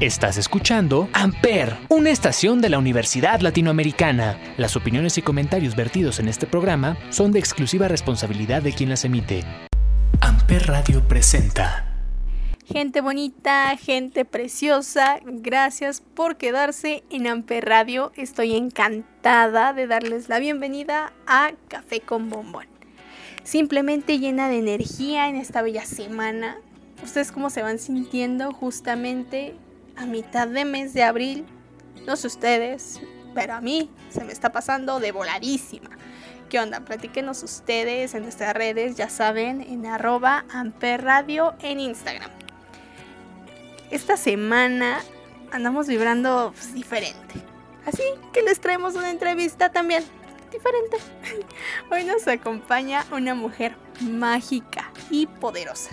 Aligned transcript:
Estás 0.00 0.38
escuchando 0.38 1.10
Amper, 1.12 1.76
una 1.90 2.08
estación 2.08 2.62
de 2.62 2.70
la 2.70 2.78
Universidad 2.78 3.40
Latinoamericana. 3.40 4.38
Las 4.56 4.74
opiniones 4.74 5.18
y 5.18 5.22
comentarios 5.22 5.76
vertidos 5.76 6.20
en 6.20 6.28
este 6.28 6.46
programa 6.46 6.96
son 7.10 7.32
de 7.32 7.38
exclusiva 7.38 7.86
responsabilidad 7.86 8.62
de 8.62 8.72
quien 8.72 8.88
las 8.88 9.04
emite. 9.04 9.44
Amper 10.22 10.68
Radio 10.68 11.06
presenta. 11.06 11.84
Gente 12.64 13.02
bonita, 13.02 13.76
gente 13.76 14.24
preciosa, 14.24 15.20
gracias 15.22 16.00
por 16.00 16.38
quedarse 16.38 17.04
en 17.10 17.26
Amper 17.26 17.66
Radio. 17.66 18.10
Estoy 18.16 18.56
encantada 18.56 19.74
de 19.74 19.86
darles 19.86 20.30
la 20.30 20.38
bienvenida 20.38 21.12
a 21.26 21.50
Café 21.68 22.00
con 22.00 22.30
Bombón. 22.30 22.68
Simplemente 23.42 24.18
llena 24.18 24.48
de 24.48 24.60
energía 24.60 25.28
en 25.28 25.36
esta 25.36 25.60
bella 25.60 25.84
semana. 25.84 26.56
¿Ustedes 27.04 27.32
cómo 27.32 27.50
se 27.50 27.60
van 27.60 27.78
sintiendo 27.78 28.54
justamente 28.54 29.56
a 30.00 30.06
mitad 30.06 30.48
de 30.48 30.64
mes 30.64 30.94
de 30.94 31.02
abril. 31.02 31.46
No 32.06 32.16
sé 32.16 32.26
ustedes, 32.26 33.00
pero 33.34 33.54
a 33.54 33.60
mí 33.60 33.90
se 34.08 34.24
me 34.24 34.32
está 34.32 34.50
pasando 34.50 34.98
de 34.98 35.12
voladísima. 35.12 35.90
¿Qué 36.48 36.58
onda? 36.58 36.80
Platíquenos 36.80 37.42
ustedes 37.42 38.14
en 38.14 38.22
nuestras 38.22 38.54
redes, 38.54 38.96
ya 38.96 39.08
saben, 39.08 39.60
en 39.60 39.86
arroba 39.86 40.46
amperradio 40.50 41.54
en 41.60 41.80
Instagram. 41.80 42.30
Esta 43.90 44.16
semana 44.16 45.00
andamos 45.52 45.86
vibrando 45.86 46.52
pues, 46.54 46.72
diferente. 46.72 47.34
Así 47.84 48.02
que 48.32 48.42
les 48.42 48.58
traemos 48.58 48.94
una 48.94 49.10
entrevista 49.10 49.70
también 49.70 50.02
diferente. 50.50 50.96
Hoy 51.90 52.04
nos 52.04 52.26
acompaña 52.26 53.04
una 53.12 53.34
mujer 53.34 53.76
mágica 54.00 54.90
y 55.10 55.26
poderosa. 55.26 55.90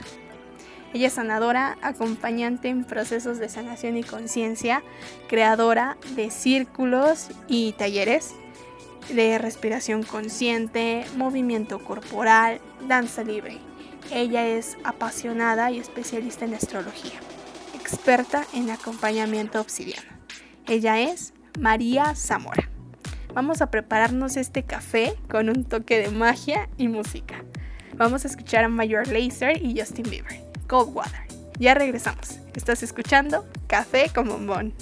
Ella 0.94 1.08
es 1.08 1.14
sanadora, 1.14 1.78
acompañante 1.82 2.70
en 2.70 2.84
procesos 2.84 3.40
de 3.40 3.50
sanación 3.50 3.98
y 3.98 4.04
conciencia, 4.04 4.84
creadora 5.28 5.98
de 6.16 6.32
círculos 6.32 7.30
y 7.48 7.74
talleres 7.74 8.34
de 9.14 9.38
respiración 9.38 10.04
consciente, 10.04 11.06
movimiento 11.16 11.80
corporal, 11.80 12.60
danza 12.88 13.24
libre. 13.24 13.58
Ella 14.12 14.48
es 14.48 14.78
apasionada 14.84 15.72
y 15.72 15.80
especialista 15.80 16.46
en 16.46 16.54
astrología, 16.54 17.20
experta 17.74 18.46
en 18.54 18.70
acompañamiento 18.70 19.60
obsidiano. 19.60 20.08
Ella 20.68 21.00
es 21.00 21.34
María 21.60 22.16
Zamora. 22.16 22.70
Vamos 23.34 23.62
a 23.62 23.70
prepararnos 23.70 24.38
este 24.38 24.64
café 24.64 25.14
con 25.30 25.50
un 25.50 25.64
toque 25.64 26.00
de 26.00 26.10
magia 26.10 26.70
y 26.78 26.88
música. 26.88 27.44
Vamos 27.96 28.26
a 28.26 28.28
escuchar 28.28 28.64
a 28.64 28.70
Mayor 28.70 29.08
Laser 29.08 29.62
y 29.64 29.80
Justin 29.80 30.10
Bieber. 30.10 30.47
Cold 30.68 30.94
Water. 30.94 31.26
Ya 31.58 31.74
regresamos. 31.74 32.40
Estás 32.54 32.84
escuchando 32.84 33.46
Café 33.68 34.12
con 34.14 34.28
Bombón. 34.28 34.74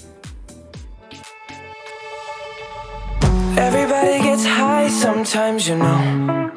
Everybody 3.56 4.20
gets 4.22 4.44
high 4.44 4.88
sometimes, 4.88 5.66
you 5.66 5.76
know. 5.76 6.56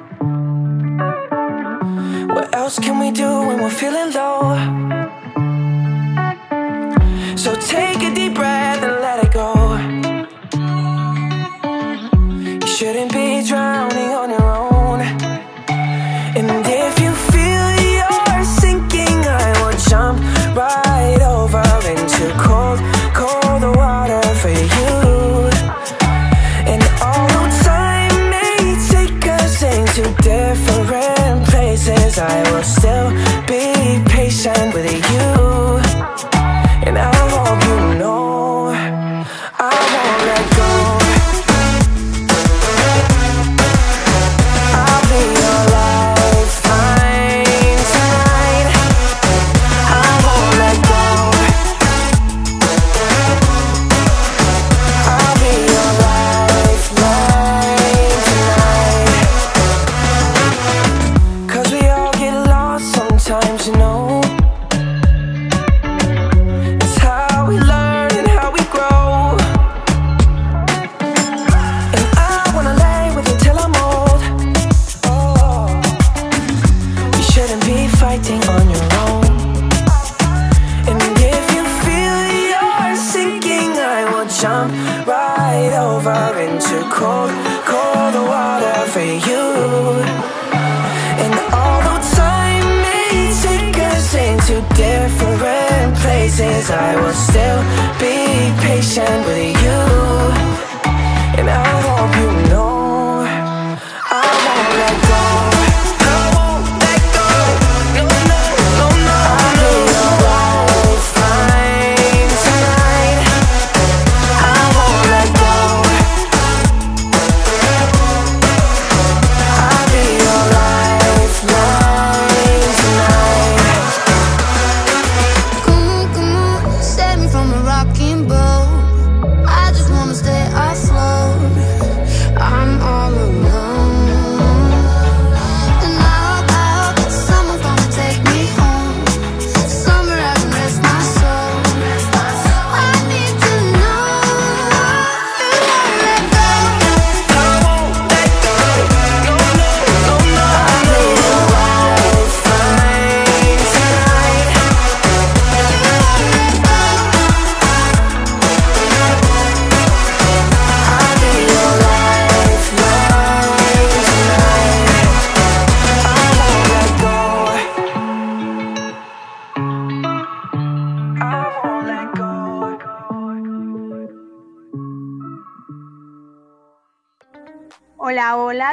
What 2.34 2.54
else 2.54 2.78
can 2.80 3.00
we 3.00 3.12
do 3.12 3.48
when 3.48 3.62
we're 3.62 3.70
feeling 3.70 4.12
low? 4.14 4.58
So 7.38 7.56
take 7.56 8.04
a 8.04 8.14
deep 8.14 8.34
breath 8.36 8.84
and 8.84 8.99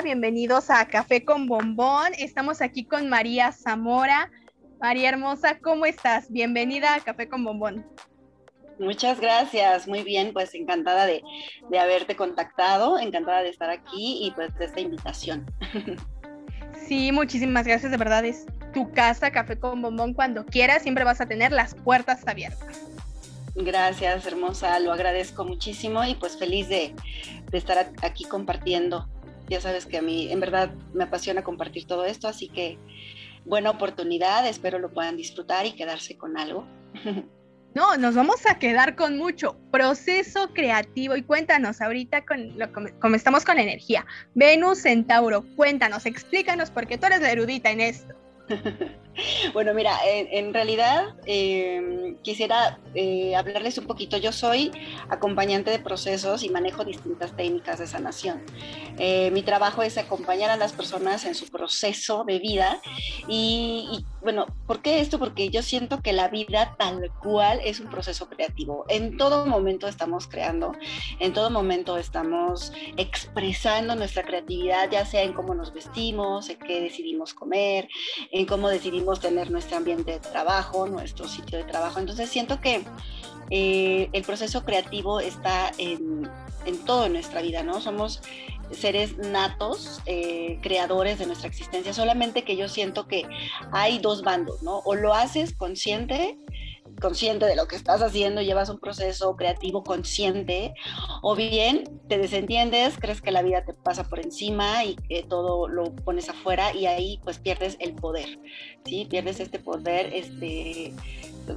bienvenidos 0.02 0.70
a 0.70 0.86
Café 0.88 1.22
con 1.22 1.46
Bombón. 1.46 2.12
Estamos 2.18 2.62
aquí 2.62 2.86
con 2.86 3.10
María 3.10 3.52
Zamora. 3.52 4.30
María 4.80 5.10
Hermosa, 5.10 5.58
¿cómo 5.58 5.84
estás? 5.84 6.32
Bienvenida 6.32 6.94
a 6.94 7.00
Café 7.00 7.28
con 7.28 7.44
Bombón. 7.44 7.84
Muchas 8.78 9.20
gracias, 9.20 9.86
muy 9.86 10.04
bien, 10.04 10.32
pues 10.32 10.54
encantada 10.54 11.04
de, 11.04 11.22
de 11.68 11.78
haberte 11.78 12.16
contactado, 12.16 12.98
encantada 12.98 13.42
de 13.42 13.50
estar 13.50 13.68
aquí 13.68 14.20
y 14.22 14.30
pues 14.30 14.56
de 14.56 14.64
esta 14.64 14.80
invitación. 14.80 15.44
Sí, 16.86 17.10
muchísimas 17.10 17.66
gracias, 17.66 17.90
de 17.90 17.96
verdad 17.96 18.24
es 18.24 18.46
tu 18.72 18.92
casa, 18.92 19.32
Café 19.32 19.58
con 19.58 19.82
Bombón, 19.82 20.12
cuando 20.12 20.44
quieras, 20.44 20.82
siempre 20.82 21.04
vas 21.04 21.20
a 21.20 21.26
tener 21.26 21.50
las 21.50 21.74
puertas 21.74 22.26
abiertas. 22.28 22.82
Gracias, 23.56 24.26
hermosa, 24.26 24.78
lo 24.78 24.92
agradezco 24.92 25.44
muchísimo 25.44 26.04
y 26.04 26.14
pues 26.14 26.38
feliz 26.38 26.68
de, 26.68 26.94
de 27.50 27.58
estar 27.58 27.90
aquí 28.02 28.24
compartiendo. 28.24 29.08
Ya 29.48 29.60
sabes 29.60 29.86
que 29.86 29.98
a 29.98 30.02
mí 30.02 30.30
en 30.32 30.40
verdad 30.40 30.70
me 30.92 31.04
apasiona 31.04 31.44
compartir 31.44 31.86
todo 31.86 32.04
esto, 32.04 32.28
así 32.28 32.48
que 32.48 32.78
buena 33.44 33.70
oportunidad, 33.70 34.46
espero 34.46 34.78
lo 34.78 34.92
puedan 34.92 35.16
disfrutar 35.16 35.66
y 35.66 35.72
quedarse 35.72 36.16
con 36.16 36.36
algo. 36.36 36.66
No, 37.76 37.98
nos 37.98 38.14
vamos 38.14 38.36
a 38.48 38.58
quedar 38.58 38.96
con 38.96 39.18
mucho 39.18 39.54
proceso 39.70 40.48
creativo 40.54 41.14
y 41.14 41.22
cuéntanos 41.22 41.82
ahorita 41.82 42.24
con 42.24 42.58
lo, 42.58 42.72
como 42.72 43.16
estamos 43.16 43.44
con 43.44 43.58
energía. 43.58 44.06
Venus 44.34 44.80
Centauro, 44.80 45.44
cuéntanos, 45.56 46.06
explícanos 46.06 46.70
porque 46.70 46.96
tú 46.96 47.04
eres 47.04 47.20
la 47.20 47.32
erudita 47.32 47.70
en 47.70 47.82
esto. 47.82 48.14
Bueno, 49.52 49.72
mira, 49.74 49.98
en, 50.04 50.52
realidad 50.52 51.14
em, 51.24 52.16
quisiera 52.18 52.78
eh, 52.94 53.34
hablarles 53.34 53.78
un 53.78 53.86
poquito. 53.86 54.18
Yo 54.18 54.32
soy 54.32 54.70
acompañante 55.08 55.70
de 55.70 55.78
procesos 55.78 56.42
y 56.42 56.50
manejo 56.50 56.84
distintas 56.84 57.34
técnicas 57.34 57.78
de 57.78 57.86
sanación. 57.86 58.42
Eh, 58.98 59.30
mi 59.30 59.42
trabajo 59.42 59.82
es 59.82 59.96
acompañar 59.98 60.50
a 60.50 60.56
las 60.56 60.72
personas 60.72 61.24
en 61.24 61.34
su 61.34 61.46
proceso 61.48 62.24
de 62.24 62.38
vida. 62.38 62.80
Y, 63.28 64.04
bueno, 64.22 64.46
¿por 64.66 64.82
qué 64.82 65.00
esto? 65.00 65.18
Porque 65.18 65.48
yo 65.48 65.62
siento 65.62 66.02
que 66.02 66.12
la 66.12 66.28
vida 66.28 66.74
tal 66.78 67.10
cual 67.22 67.60
es 67.64 67.80
un 67.80 67.88
proceso 67.88 68.28
creativo. 68.28 68.84
En 68.88 69.16
todo 69.16 69.46
momento 69.46 69.88
estamos 69.88 70.26
creando, 70.26 70.72
en 71.20 71.32
todo 71.32 71.50
momento 71.50 71.96
estamos 71.96 72.72
expresando 72.96 73.94
nuestra 73.94 74.24
creatividad, 74.24 74.90
ya 74.90 75.06
sea 75.06 75.22
en 75.22 75.32
cómo 75.32 75.54
nos 75.54 75.72
vestimos, 75.72 76.50
en 76.50 76.58
qué 76.58 76.80
decidimos 76.80 77.34
comer, 77.34 77.88
cómo 78.44 78.68
decidimos 78.68 79.20
tener 79.20 79.50
nuestro 79.50 79.78
ambiente 79.78 80.12
de 80.12 80.20
trabajo, 80.20 80.86
nuestro 80.86 81.26
sitio 81.26 81.58
de 81.58 81.64
trabajo. 81.64 81.98
Entonces 81.98 82.28
siento 82.28 82.60
que 82.60 82.84
eh, 83.50 84.10
el 84.12 84.22
proceso 84.24 84.64
creativo 84.64 85.20
está 85.20 85.72
en, 85.78 86.28
en 86.66 86.84
todo 86.84 87.06
en 87.06 87.14
nuestra 87.14 87.40
vida, 87.40 87.62
¿no? 87.62 87.80
Somos 87.80 88.20
seres 88.72 89.16
natos, 89.16 90.00
eh, 90.06 90.58
creadores 90.60 91.18
de 91.18 91.26
nuestra 91.26 91.48
existencia, 91.48 91.94
solamente 91.94 92.42
que 92.42 92.56
yo 92.56 92.68
siento 92.68 93.06
que 93.06 93.24
hay 93.72 93.98
dos 93.98 94.22
bandos, 94.22 94.62
¿no? 94.62 94.78
O 94.78 94.94
lo 94.94 95.14
haces 95.14 95.54
consciente 95.54 96.36
consciente 97.00 97.46
de 97.46 97.56
lo 97.56 97.66
que 97.68 97.76
estás 97.76 98.02
haciendo, 98.02 98.42
llevas 98.42 98.68
un 98.68 98.78
proceso 98.78 99.36
creativo 99.36 99.82
consciente, 99.82 100.74
o 101.22 101.34
bien 101.34 101.84
te 102.08 102.18
desentiendes, 102.18 102.96
crees 102.98 103.20
que 103.20 103.30
la 103.30 103.42
vida 103.42 103.64
te 103.64 103.74
pasa 103.74 104.04
por 104.04 104.20
encima 104.20 104.84
y 104.84 104.96
que 104.96 105.22
todo 105.22 105.68
lo 105.68 105.94
pones 105.96 106.28
afuera 106.28 106.74
y 106.74 106.86
ahí 106.86 107.20
pues 107.24 107.38
pierdes 107.38 107.76
el 107.80 107.94
poder, 107.94 108.38
¿sí? 108.84 109.06
Pierdes 109.08 109.40
este 109.40 109.58
poder, 109.58 110.10
este, 110.12 110.92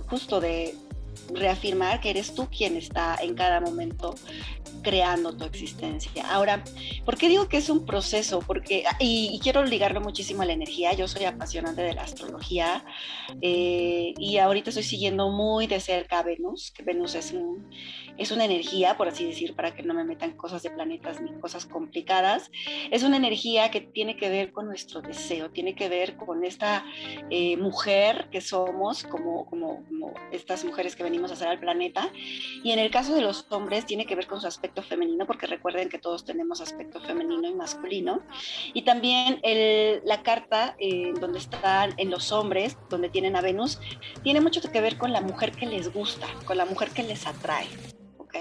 justo 0.10 0.40
de 0.40 0.76
reafirmar 1.34 2.02
que 2.02 2.10
eres 2.10 2.34
tú 2.34 2.48
quien 2.50 2.76
está 2.76 3.18
en 3.22 3.36
cada 3.36 3.62
momento 3.62 4.16
creando 4.82 5.36
tu 5.36 5.46
existencia. 5.46 6.30
Ahora, 6.30 6.64
¿por 7.06 7.18
qué 7.18 7.28
digo 7.28 7.48
que 7.48 7.58
es 7.58 7.70
un 7.70 7.86
proceso? 7.86 8.40
Porque, 8.40 8.84
y, 9.00 9.40
quiero 9.42 9.64
ligarlo 9.64 10.02
muchísimo 10.02 10.42
a 10.42 10.46
la 10.46 10.54
energía, 10.54 10.94
yo 10.94 11.08
soy 11.08 11.26
apasionante 11.26 11.82
de 11.82 11.94
la 11.94 12.04
astrología 12.04 12.86
eh, 13.42 14.14
y 14.18 14.38
ahorita 14.38 14.70
estoy 14.70 14.84
siguiendo 14.84 15.30
muy 15.30 15.68
de 15.68 15.80
cerca 15.80 16.20
a 16.20 16.24
Venus, 16.24 16.72
que 16.72 16.84
Venus 16.84 17.16
es, 17.16 17.32
un, 17.32 17.70
es 18.18 18.32
una 18.32 18.46
energía, 18.46 18.98
por 18.98 19.08
así 19.08 19.26
decir, 19.26 19.56
para 19.56 19.76
que 19.76 19.84
no 19.84 19.94
me 19.94 20.04
metan 20.04 20.32
cosas 20.36 20.64
de 20.64 20.72
planetas 20.72 21.22
ni 21.22 21.32
cosas 21.40 21.66
complicadas, 21.66 22.52
es 22.92 23.04
una 23.04 23.18
energía 23.18 23.72
que 23.72 23.82
tiene 23.82 24.18
que 24.18 24.30
ver 24.30 24.52
con 24.52 24.68
nuestro 24.68 25.02
deseo, 25.02 25.52
tiene 25.52 25.76
que 25.76 25.90
ver 25.90 26.16
con 26.16 26.44
esta 26.44 26.86
eh, 27.30 27.58
mujer 27.58 28.30
que 28.32 28.42
somos, 28.42 29.04
como, 29.04 29.46
como, 29.46 29.86
como 29.86 30.14
estas 30.32 30.64
mujeres 30.64 30.96
que 30.96 31.04
venimos 31.10 31.32
a 31.32 31.34
hacer 31.34 31.48
al 31.48 31.60
planeta, 31.60 32.12
y 32.64 32.72
en 32.72 32.80
el 32.80 32.92
caso 32.92 33.16
de 33.16 33.22
los 33.22 33.46
hombres 33.50 33.86
tiene 33.86 34.06
que 34.06 34.16
ver 34.16 34.28
con 34.28 34.40
su 34.40 34.48
aspecto 34.48 34.82
femenino, 34.82 35.26
porque 35.26 35.48
recuerden 35.48 35.90
que 35.90 35.98
todos 35.98 36.24
tenemos 36.24 36.62
aspecto 36.62 37.02
femenino 37.02 37.48
y 37.48 37.54
masculino. 37.54 38.22
Y 38.74 38.84
también 38.84 39.42
la 40.06 40.24
carta 40.24 40.76
eh, 40.80 41.14
donde 41.20 41.40
están 41.40 41.94
en 41.98 42.10
los 42.10 42.32
hombres, 42.32 42.78
donde 42.90 43.10
tienen 43.10 43.36
a 43.36 43.42
Venus, 43.42 43.80
tiene 44.24 44.42
mucho 44.42 44.60
que 44.72 44.82
ver 44.82 44.98
con 44.98 45.12
la 45.12 45.22
mujer 45.22 45.52
que 45.52 45.66
les 45.66 45.92
gusta, 45.94 46.28
con 46.46 46.58
la 46.58 46.66
mujer 46.66 46.90
que 46.92 47.04
les 47.04 47.26
atrae. 47.26 47.68
¿ok? 48.18 48.36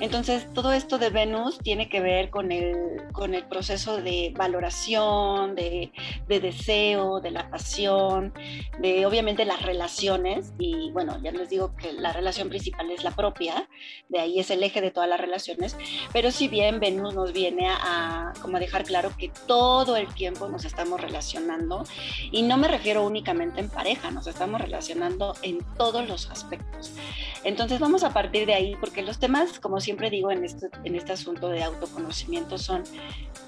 Entonces, 0.00 0.46
todo 0.54 0.72
esto 0.72 0.98
de 0.98 1.10
Venus 1.10 1.58
tiene 1.58 1.88
que 1.88 2.00
ver 2.00 2.30
con 2.30 2.52
el, 2.52 3.02
con 3.12 3.34
el 3.34 3.44
proceso 3.44 3.96
de 3.96 4.32
valoración, 4.36 5.54
de, 5.54 5.92
de, 6.28 6.40
deseo, 6.40 7.20
de 7.20 7.32
la 7.32 7.50
pasión, 7.50 8.32
de 8.80 9.06
obviamente 9.06 9.44
las 9.44 9.62
relaciones. 9.62 10.52
Y 10.58 10.90
bueno, 10.92 11.18
ya 11.22 11.32
les 11.32 11.48
digo 11.48 11.74
que 11.76 11.92
la 11.92 12.12
relación 12.12 12.48
principal 12.48 12.90
es 12.90 13.02
la 13.02 13.10
propia, 13.10 13.68
de 14.08 14.20
ahí 14.20 14.38
es 14.38 14.50
el 14.50 14.62
eje 14.62 14.80
de 14.80 14.90
todas 14.90 15.08
las 15.08 15.20
relaciones. 15.20 15.76
Pero 16.12 16.30
si 16.30 16.48
bien 16.48 16.78
Venus 16.78 17.14
nos 17.14 17.32
viene 17.32 17.68
a, 17.68 18.32
como 18.40 18.58
a 18.58 18.60
dejar 18.60 18.84
claro 18.84 19.10
que 19.18 19.30
todo 19.46 19.96
el 19.96 20.12
tiempo 20.14 20.48
nos 20.48 20.64
estamos 20.64 21.00
relacionando, 21.00 21.84
y 22.30 22.42
no 22.42 22.56
me 22.56 22.68
refiero 22.68 23.04
únicamente 23.04 23.60
en 23.60 23.68
pareja, 23.68 24.10
nos 24.10 24.26
estamos 24.26 24.60
relacionando 24.60 25.34
en 25.42 25.58
todos 25.76 26.08
los 26.08 26.30
aspectos. 26.30 26.92
Entonces, 27.44 27.80
vamos 27.80 28.04
a 28.04 28.12
partir 28.12 28.46
de 28.46 28.54
ahí, 28.54 28.76
porque 28.76 29.02
los 29.02 29.18
temas, 29.18 29.47
como 29.60 29.80
siempre 29.80 30.10
digo 30.10 30.30
en 30.30 30.44
este, 30.44 30.68
en 30.84 30.94
este 30.94 31.12
asunto 31.12 31.48
de 31.48 31.62
autoconocimiento, 31.62 32.58
son 32.58 32.84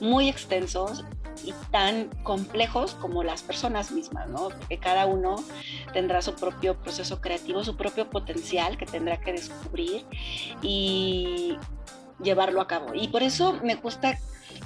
muy 0.01 0.29
extensos 0.29 1.05
y 1.45 1.53
tan 1.71 2.09
complejos 2.23 2.95
como 2.95 3.23
las 3.23 3.43
personas 3.43 3.93
mismas, 3.93 4.29
¿no? 4.29 4.49
Porque 4.49 4.79
cada 4.79 5.07
uno 5.07 5.37
tendrá 5.93 6.23
su 6.23 6.35
propio 6.35 6.81
proceso 6.81 7.21
creativo, 7.21 7.65
su 7.65 7.77
propio 7.77 8.11
potencial 8.11 8.77
que 8.77 8.87
tendrá 8.87 9.19
que 9.21 9.33
descubrir 9.33 10.05
y 10.63 11.57
llevarlo 12.23 12.61
a 12.61 12.67
cabo. 12.67 12.95
Y 12.95 13.09
por 13.09 13.23
eso 13.23 13.59
me 13.63 13.75
gusta, 13.77 14.19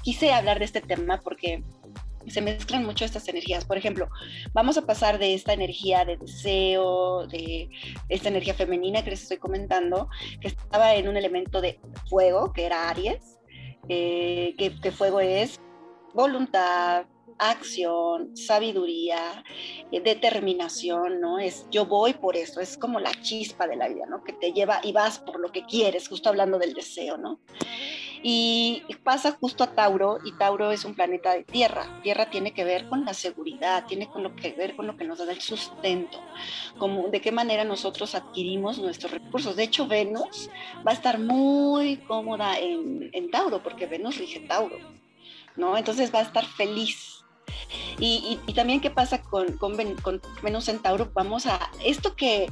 quise 0.03 0.33
hablar 0.33 0.59
de 0.59 0.65
este 0.65 0.81
tema 0.81 1.21
porque 1.21 1.63
se 2.29 2.43
mezclan 2.43 2.85
mucho 2.85 3.05
estas 3.05 3.29
energías. 3.29 3.65
Por 3.65 3.77
ejemplo, 3.77 4.09
vamos 4.53 4.77
a 4.79 4.83
pasar 4.87 5.19
de 5.19 5.35
esta 5.35 5.53
energía 5.53 6.05
de 6.05 6.17
deseo, 6.17 7.27
de 7.27 7.71
esta 8.09 8.29
energía 8.29 8.55
femenina 8.55 9.03
que 9.03 9.11
les 9.11 9.23
estoy 9.23 9.39
comentando, 9.39 10.09
que 10.41 10.49
estaba 10.49 10.95
en 10.95 11.09
un 11.09 11.17
elemento 11.17 11.61
de 11.61 11.79
fuego, 12.09 12.53
que 12.53 12.67
era 12.67 12.89
Aries, 12.89 13.39
eh, 13.89 14.55
que, 14.57 14.91
fuego 14.91 15.21
es 15.21 15.61
voluntad, 16.15 17.07
acción, 17.39 18.37
sabiduría, 18.37 19.45
eh, 19.91 20.01
determinación, 20.01 21.21
¿no? 21.21 21.39
Es 21.39 21.67
yo 21.71 21.87
voy 21.87 22.15
por 22.15 22.37
esto, 22.37 22.61
es 22.61 22.77
como 22.77 23.01
la 23.01 23.13
chispa 23.23 23.67
de 23.67 23.77
la 23.77 23.89
vida, 23.89 24.07
¿no? 24.07 24.23
Que 24.25 24.33
te 24.33 24.53
lleva 24.53 24.81
y 24.83 24.93
vas 24.93 25.19
por 25.19 25.41
lo 25.41 25.53
que 25.53 25.65
quieres, 25.65 26.09
justo 26.09 26.29
hablando 26.29 26.59
del 26.59 26.75
deseo, 26.75 27.17
¿no? 27.17 27.41
Y 28.27 28.83
pasa 29.03 29.37
justo 29.39 29.63
a 29.65 29.75
Tauro, 29.75 30.19
y 30.25 30.33
Tauro 30.33 30.71
es 30.71 30.87
un 30.87 30.95
planeta 30.95 31.35
de 31.35 31.45
tierra. 31.45 32.01
Tierra 32.03 32.31
tiene 32.31 32.55
que 32.55 32.65
ver 32.65 32.89
con 32.89 33.05
la 33.05 33.13
seguridad, 33.13 33.85
tiene 33.87 34.09
con 34.09 34.23
lo 34.23 34.35
que 34.35 34.53
ver 34.53 34.75
con 34.77 34.87
lo 34.87 34.97
que 34.97 35.05
nos 35.05 35.19
da 35.19 35.31
el 35.31 35.43
sustento, 35.43 36.19
como 36.79 37.09
de 37.09 37.21
qué 37.21 37.33
manera 37.33 37.65
nosotros 37.65 38.15
adquirimos 38.15 38.79
nuestros 38.79 39.13
recursos. 39.13 39.57
De 39.57 39.65
hecho, 39.65 39.87
Venus 39.87 40.49
va 40.77 40.93
a 40.93 40.95
estar 40.95 41.19
muy 41.19 41.99
cómoda 41.99 42.59
en, 42.59 43.31
Tauro, 43.31 43.63
porque 43.63 43.85
Venus 43.85 44.17
rige 44.17 44.41
Tauro, 44.41 44.79
¿no? 45.57 45.77
Entonces 45.77 46.13
va 46.15 46.21
a 46.21 46.23
estar 46.23 46.47
feliz. 46.47 47.14
Y, 47.99 48.39
también 48.55 48.81
qué 48.81 48.91
pasa 48.91 49.23
con, 49.23 49.57
con, 49.57 49.77
con, 49.97 50.21
Venus 50.43 50.69
en 50.69 50.81
Tauro, 50.81 51.11
vamos 51.15 51.47
a, 51.47 51.71
esto 51.85 52.15
que, 52.15 52.49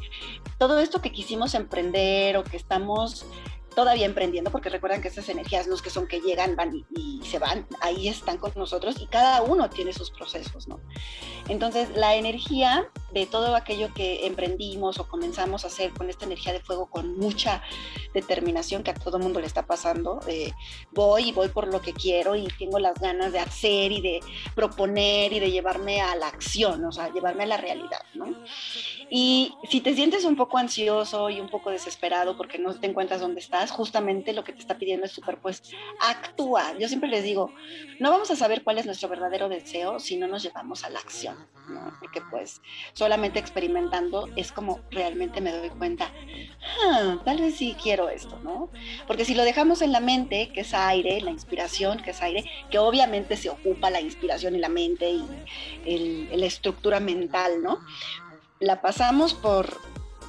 todo 0.58 0.80
esto 0.80 1.00
que 1.00 1.12
quisimos 1.12 1.54
emprender 1.54 2.36
o 2.36 2.44
que 2.44 2.56
estamos 2.56 3.26
todavía 3.74 4.06
emprendiendo, 4.06 4.50
porque 4.50 4.68
recuerdan 4.68 5.00
que 5.00 5.08
esas 5.08 5.28
energías 5.28 5.66
los 5.66 5.82
que 5.82 5.90
son 5.90 6.06
que 6.06 6.20
llegan, 6.20 6.56
van 6.56 6.84
y, 6.94 7.20
se 7.24 7.38
van, 7.38 7.66
ahí 7.80 8.08
están 8.08 8.38
con 8.38 8.52
nosotros 8.56 8.96
y 9.00 9.06
cada 9.06 9.42
uno 9.42 9.70
tiene 9.70 9.92
sus 9.92 10.10
procesos, 10.10 10.68
¿no? 10.68 10.80
Entonces, 11.48 11.88
la 11.96 12.14
energía 12.14 12.88
de 13.12 13.26
todo 13.26 13.54
aquello 13.54 13.92
que 13.94 14.26
emprendimos 14.26 14.98
o 14.98 15.08
comenzamos 15.08 15.64
a 15.64 15.68
hacer 15.68 15.92
con 15.92 16.08
esta 16.08 16.24
energía 16.24 16.52
de 16.52 16.60
fuego, 16.60 16.86
con 16.86 17.18
mucha 17.18 17.62
determinación 18.14 18.82
que 18.82 18.90
a 18.90 18.94
todo 18.94 19.18
mundo 19.18 19.40
le 19.40 19.46
está 19.46 19.66
pasando, 19.66 20.20
voy 20.92 21.28
y 21.28 21.32
voy 21.32 21.48
por 21.48 21.68
lo 21.72 21.80
que 21.80 21.92
quiero 21.92 22.34
y 22.36 22.48
tengo 22.58 22.78
las 22.78 22.98
ganas 23.00 23.32
de 23.32 23.38
hacer 23.38 23.92
y 23.92 24.00
de 24.00 24.20
proponer 24.54 25.32
y 25.32 25.40
de 25.40 25.50
llevarme 25.50 26.00
a 26.00 26.14
la 26.16 26.28
acción, 26.28 26.84
o 26.84 26.92
sea, 26.92 27.12
llevarme 27.12 27.44
a 27.44 27.46
la 27.46 27.56
realidad, 27.56 28.02
¿no? 28.14 28.26
Y 29.10 29.54
si 29.68 29.80
te 29.80 29.94
sientes 29.94 30.24
un 30.24 30.36
poco 30.36 30.58
ansioso 30.58 31.28
y 31.28 31.40
un 31.40 31.48
poco 31.48 31.70
desesperado 31.70 32.36
porque 32.36 32.58
no 32.58 32.74
te 32.74 32.86
encuentras 32.86 33.20
donde 33.20 33.40
estás, 33.40 33.70
justamente 33.70 34.32
lo 34.32 34.44
que 34.44 34.52
te 34.52 34.60
está 34.60 34.78
pidiendo 34.78 35.06
es 35.06 35.12
súper, 35.12 35.38
pues, 35.38 35.62
actúa. 36.00 36.78
Yo 36.78 36.88
siempre 36.88 37.10
les 37.10 37.22
digo, 37.22 37.52
no 38.00 38.10
vamos 38.10 38.30
a 38.30 38.36
saber 38.36 38.62
cuál 38.62 38.78
es 38.78 38.86
nuestro 38.86 39.08
verdadero 39.08 39.48
deseo 39.48 40.00
si 40.00 40.16
no 40.16 40.26
nos 40.26 40.42
llevamos 40.42 40.84
a 40.84 40.90
la 40.90 41.00
acción, 41.00 41.36
¿no? 41.68 41.92
Porque 42.00 42.20
pues 42.30 42.60
solamente 43.02 43.40
experimentando 43.40 44.28
es 44.36 44.52
como 44.52 44.78
realmente 44.92 45.40
me 45.40 45.50
doy 45.50 45.70
cuenta, 45.70 46.12
ah, 46.86 47.18
tal 47.24 47.40
vez 47.40 47.56
sí 47.56 47.76
quiero 47.82 48.08
esto, 48.08 48.38
¿no? 48.44 48.70
Porque 49.08 49.24
si 49.24 49.34
lo 49.34 49.42
dejamos 49.42 49.82
en 49.82 49.90
la 49.90 49.98
mente, 49.98 50.50
que 50.54 50.60
es 50.60 50.72
aire, 50.72 51.20
la 51.20 51.32
inspiración, 51.32 52.00
que 52.00 52.12
es 52.12 52.22
aire, 52.22 52.44
que 52.70 52.78
obviamente 52.78 53.36
se 53.36 53.50
ocupa 53.50 53.90
la 53.90 54.00
inspiración 54.00 54.54
y 54.54 54.58
la 54.58 54.68
mente 54.68 55.10
y 55.84 56.28
la 56.32 56.46
estructura 56.46 57.00
mental, 57.00 57.60
¿no? 57.60 57.80
la 58.62 58.80
pasamos 58.80 59.34
por, 59.34 59.76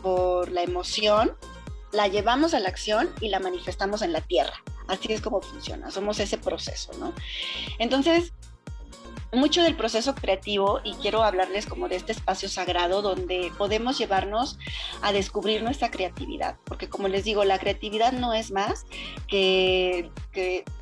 por 0.01 0.51
la 0.51 0.63
emoción 0.63 1.37
la 1.91 2.07
llevamos 2.07 2.55
a 2.55 2.59
la 2.59 2.69
acción 2.69 3.07
y 3.21 3.29
la 3.29 3.39
manifestamos 3.39 4.01
en 4.01 4.13
la 4.13 4.21
tierra. 4.21 4.55
Así 4.87 5.13
es 5.13 5.21
como 5.21 5.41
funciona, 5.41 5.91
somos 5.91 6.19
ese 6.19 6.39
proceso, 6.39 6.91
¿no? 6.99 7.13
Entonces, 7.77 8.33
mucho 9.33 9.61
del 9.63 9.75
proceso 9.75 10.15
creativo 10.15 10.79
y 10.83 10.93
quiero 10.95 11.23
hablarles 11.23 11.65
como 11.65 11.87
de 11.89 11.95
este 11.95 12.11
espacio 12.11 12.49
sagrado 12.49 13.01
donde 13.01 13.51
podemos 13.57 13.97
llevarnos 13.97 14.57
a 15.01 15.11
descubrir 15.11 15.63
nuestra 15.63 15.91
creatividad, 15.91 16.55
porque 16.65 16.89
como 16.89 17.07
les 17.07 17.23
digo, 17.23 17.43
la 17.43 17.59
creatividad 17.59 18.13
no 18.13 18.33
es 18.33 18.51
más 18.51 18.85
que, 19.27 20.09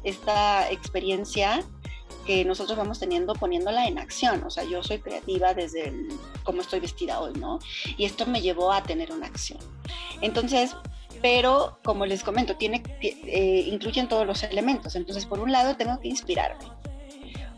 esta 0.04 0.70
experiencia 0.72 1.64
que 2.26 2.46
nosotros 2.46 2.78
vamos 2.78 3.00
teniendo 3.00 3.34
poniéndola 3.34 3.88
en 3.88 3.98
acción. 3.98 4.44
O 4.44 4.50
sea, 4.50 4.64
yo 4.64 4.84
soy 4.84 5.00
creativa 5.00 5.54
desde 5.54 5.90
el, 5.90 6.08
cómo 6.44 6.62
estoy 6.62 6.80
vestida 6.80 7.20
hoy, 7.20 7.34
¿no? 7.34 7.60
Y 7.98 8.06
esto 8.06 8.26
me 8.26 8.42
llevó 8.42 8.72
a 8.72 8.84
tener 8.84 9.12
una 9.12 9.28
acción. 9.28 9.60
Entonces, 10.22 10.76
pero 11.22 11.80
como 11.84 12.06
les 12.06 12.24
comento, 12.24 12.56
tiene, 12.56 12.84
eh, 13.02 13.66
incluyen 13.68 14.08
todos 14.08 14.26
los 14.26 14.44
elementos. 14.44 14.96
Entonces, 14.96 15.26
por 15.26 15.40
un 15.40 15.52
lado, 15.52 15.76
tengo 15.76 16.00
que 16.00 16.08
inspirarme. 16.08 16.81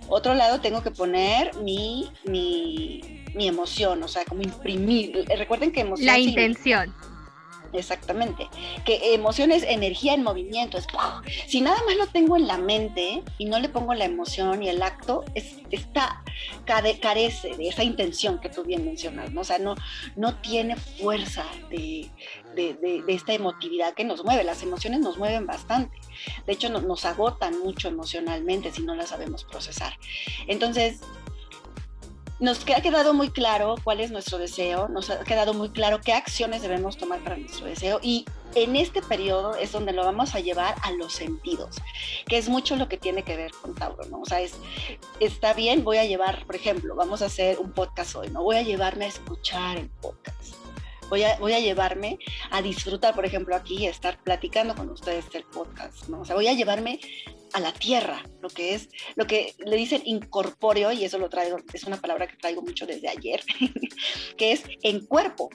Otro 0.08 0.34
lado, 0.34 0.60
tengo 0.62 0.84
que 0.84 0.92
poner 0.92 1.56
mi, 1.58 2.10
mi, 2.26 3.02
mi 3.34 3.48
emoción, 3.48 4.04
o 4.04 4.08
sea, 4.08 4.26
como 4.26 4.42
imprimir. 4.42 5.26
Recuerden 5.38 5.72
que 5.72 5.82
emoción. 5.82 6.06
La 6.06 6.20
intención. 6.20 6.94
Exactamente. 7.74 8.48
Que 8.86 9.14
emoción 9.14 9.52
es 9.52 9.64
energía 9.64 10.14
en 10.14 10.24
movimiento. 10.24 10.78
Es, 10.78 10.88
si 11.48 11.62
nada 11.62 11.78
más 11.86 11.96
lo 11.96 12.08
tengo 12.08 12.38
en 12.38 12.48
la 12.48 12.58
mente 12.58 13.24
y 13.38 13.46
no 13.46 13.60
le 13.60 13.70
pongo 13.70 13.94
la 13.94 14.06
emoción 14.06 14.64
y 14.64 14.70
el 14.70 14.82
acto, 14.82 15.26
es, 15.34 15.56
está, 15.72 16.24
carece 16.66 17.56
de 17.58 17.68
esa 17.68 17.84
intención 17.84 18.40
que 18.40 18.50
tú 18.50 18.64
bien 18.64 18.86
mencionas, 18.86 19.32
¿no? 19.32 19.42
O 19.42 19.44
sea, 19.44 19.60
no, 19.60 19.76
no 20.16 20.36
tiene 20.36 20.76
fuerza 20.76 21.46
de, 21.70 22.10
esta 23.08 23.34
emotividad 23.34 23.94
que 23.94 24.04
nos 24.04 24.24
mueve. 24.24 24.44
Las 24.44 24.64
emociones 24.64 25.00
nos 25.00 25.18
mueven 25.18 25.46
bastante. 25.46 25.98
De 26.46 26.54
hecho, 26.54 26.70
nos 26.70 27.06
agotan 27.06 27.60
mucho 27.60 27.88
emocionalmente 27.88 28.72
si 28.72 28.84
no 28.84 28.96
las 28.96 29.10
sabemos 29.10 29.44
procesar. 29.44 29.98
Entonces, 30.48 31.02
nos 32.40 32.62
ha 32.70 32.82
quedado 32.82 33.14
muy 33.14 33.30
claro 33.30 33.76
cuál 33.84 34.00
es 34.00 34.12
nuestro 34.12 34.38
deseo, 34.38 34.88
nos 34.88 35.10
ha 35.10 35.24
quedado 35.24 35.54
muy 35.54 35.70
claro 35.70 36.02
qué 36.02 36.14
acciones 36.14 36.62
debemos 36.62 36.98
tomar 36.98 37.24
para 37.24 37.38
nuestro 37.38 37.66
deseo 37.66 38.00
y 38.02 38.26
en 38.56 38.76
este 38.76 39.02
periodo 39.02 39.56
es 39.56 39.72
donde 39.72 39.94
lo 39.94 40.04
vamos 40.04 40.36
a 40.36 40.40
llevar 40.40 40.76
a 40.82 40.92
los 40.92 41.14
sentidos, 41.14 41.78
que 42.28 42.38
es 42.38 42.50
mucho 42.50 42.76
lo 42.76 42.88
que 42.88 42.98
tiene 42.98 43.24
que 43.24 43.36
ver 43.38 43.52
con 43.62 43.74
Tauro, 43.76 44.06
¿no? 44.10 44.22
O 44.22 44.26
sea, 44.26 44.42
es, 44.42 44.54
está 45.20 45.54
bien, 45.54 45.84
voy 45.84 45.98
a 45.98 46.06
llevar, 46.06 46.46
por 46.46 46.56
ejemplo, 46.56 46.96
vamos 46.96 47.22
a 47.22 47.26
hacer 47.26 47.60
un 47.60 47.72
podcast 47.72 48.16
hoy, 48.16 48.30
¿no? 48.30 48.44
Voy 48.44 48.58
a 48.58 48.62
llevarme 48.62 49.06
a 49.06 49.10
escuchar 49.10 49.78
el 49.78 49.90
podcast. 49.90 50.56
Voy 51.10 51.24
a, 51.24 51.38
voy 51.38 51.54
a, 51.54 51.60
llevarme 51.60 52.18
a 52.50 52.62
disfrutar, 52.62 53.14
por 53.14 53.26
ejemplo, 53.26 53.56
aquí, 53.56 53.86
estar 53.86 54.18
platicando 54.24 54.74
con 54.74 54.90
ustedes 54.90 55.26
el 55.34 55.44
podcast, 55.44 56.08
¿no? 56.08 56.22
O 56.22 56.26
sea, 56.26 56.36
voy 56.36 56.48
a 56.48 56.54
llevarme 56.54 57.00
a 57.54 57.60
la 57.60 57.72
tierra, 57.72 58.24
lo 58.42 58.50
que 58.50 58.74
es, 58.74 58.90
lo 59.16 59.26
que 59.28 59.56
le 59.60 59.76
dicen 59.76 60.02
incorpóreo, 60.06 60.92
y 60.92 61.06
eso 61.06 61.18
lo 61.18 61.30
traigo, 61.30 61.58
es 61.74 61.84
una 61.84 61.98
palabra 61.98 62.28
que 62.28 62.38
traigo 62.38 62.62
mucho 62.62 62.86
desde 62.86 63.10
ayer, 63.10 63.42
que 64.38 64.52
es 64.52 64.64
en 64.82 65.06
cuerpo, 65.06 65.50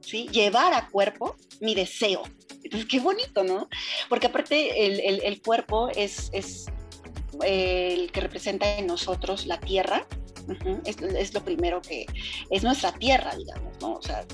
¿sí? 0.00 0.28
Llevar 0.32 0.74
a 0.74 0.88
cuerpo 0.88 1.36
mi 1.60 1.74
deseo. 1.74 2.22
Entonces, 2.62 2.88
qué 2.88 3.00
bonito, 3.00 3.42
¿no? 3.42 3.68
Porque 4.08 4.26
aparte 4.26 5.26
el, 5.26 5.42
cuerpo 5.42 5.88
es, 5.94 6.30
es 6.32 6.66
el 7.42 8.12
que 8.12 8.20
representa 8.20 8.78
en 8.78 8.86
nosotros 8.86 9.46
la 9.46 9.60
tierra, 9.60 10.06
es, 10.84 11.34
lo 11.34 11.44
primero 11.44 11.80
que 11.82 12.06
es 12.50 12.62
nuestra 12.62 12.92
tierra, 12.92 13.34
digamos, 13.36 13.72
¿no? 13.80 13.94
O 13.94 14.02
sea, 14.02 14.24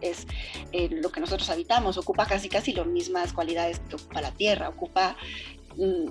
es, 0.00 0.26
eh, 0.72 0.88
lo 0.90 1.10
que 1.10 1.20
nosotros 1.20 1.48
habitamos, 1.50 1.98
ocupa 1.98 2.26
casi 2.26 2.48
casi 2.48 2.72
las 2.72 2.86
mismas 2.86 3.32
cualidades 3.32 3.80
que 3.80 3.96
ocupa 3.96 4.20
la 4.20 4.32
tierra, 4.32 4.68
ocupa 4.68 5.16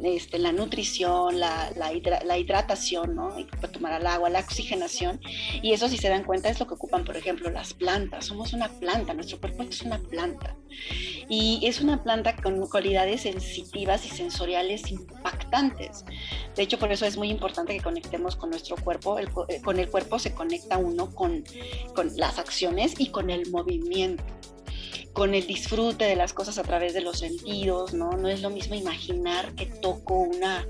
este, 0.04 0.38
la 0.38 0.52
nutrición, 0.52 1.40
la, 1.40 2.38
hidratación, 2.38 3.16
¿no? 3.16 3.36
para 3.60 3.72
tomar 3.72 4.00
el 4.00 4.08
agua, 4.08 4.30
la 4.30 4.40
oxigenación. 4.40 5.20
Y 5.62 5.74
eso, 5.74 5.88
si 5.88 5.98
se 5.98 6.10
dan 6.10 6.24
cuenta, 6.24 6.50
es 6.50 6.60
lo 6.60 6.68
que 6.68 6.76
ocupan, 6.76 7.04
por 7.04 7.18
ejemplo, 7.18 7.50
las 7.50 7.74
plantas. 7.74 8.26
Somos 8.26 8.54
una 8.54 8.70
planta, 8.70 9.14
nuestro 9.14 9.40
cuerpo 9.40 9.64
es 9.64 9.82
una 9.82 10.00
planta. 10.00 10.56
Y 11.28 11.62
es 11.64 11.82
una 11.82 12.04
planta 12.04 12.36
con 12.36 12.68
cualidades 12.68 13.22
sensitivas 13.22 14.06
y 14.06 14.10
sensoriales 14.10 14.92
impactantes. 14.92 16.06
De 16.56 16.64
hecho, 16.64 16.78
por 16.78 16.92
eso 16.92 17.06
es 17.06 17.18
muy 17.18 17.30
importante 17.30 17.76
que 17.76 17.82
conectemos 17.82 18.36
con 18.36 18.52
nuestro 18.52 18.76
cuerpo. 18.76 19.18
Eh, 19.20 19.28
con 19.64 19.80
el 19.80 19.90
cuerpo 19.90 20.20
se 20.20 20.34
conecta 20.34 20.78
uno 20.78 21.14
con 21.16 21.44
las 22.16 22.38
acciones 22.38 22.94
y 23.00 23.08
con 23.08 23.30
el 23.30 23.50
movimiento 23.50 24.24
con 25.16 25.34
el 25.34 25.48
disfrute 25.48 26.04
de 26.04 26.18
las 26.18 26.34
cosas 26.34 26.58
a 26.58 26.64
través 26.64 26.94
de 26.94 27.00
los 27.00 27.20
sentidos, 27.20 27.94
¿no? 27.94 28.12
No 28.12 28.28
es 28.28 28.42
lo 28.42 28.50
mismo 28.50 28.76
imaginar 28.76 29.56
que 29.56 29.66
toco 29.66 30.16
una 30.16 30.68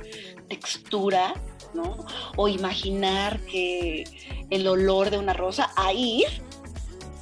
textura, 0.47 1.33
¿no? 1.73 2.05
O 2.37 2.47
imaginar 2.47 3.39
que 3.47 4.03
el 4.51 4.67
olor 4.67 5.09
de 5.09 5.17
una 5.17 5.33
rosa, 5.33 5.71
a 5.75 5.91
ir 5.93 6.27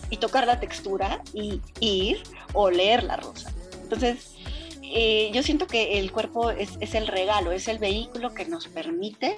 y 0.10 0.18
tocar 0.18 0.46
la 0.46 0.60
textura 0.60 1.24
y 1.34 1.62
ir, 1.80 2.22
oler 2.52 3.04
la 3.04 3.16
rosa. 3.16 3.54
Entonces, 3.82 4.36
eh, 4.82 5.32
yo 5.34 5.44
siento 5.44 5.66
que 5.66 6.00
el 6.00 6.12
cuerpo 6.12 6.52
es, 6.52 6.72
es 6.82 6.94
el 6.94 7.08
regalo, 7.08 7.54
es 7.54 7.70
el 7.70 7.80
vehículo 7.80 8.34
que 8.34 8.44
nos 8.46 8.68
permite 8.68 9.38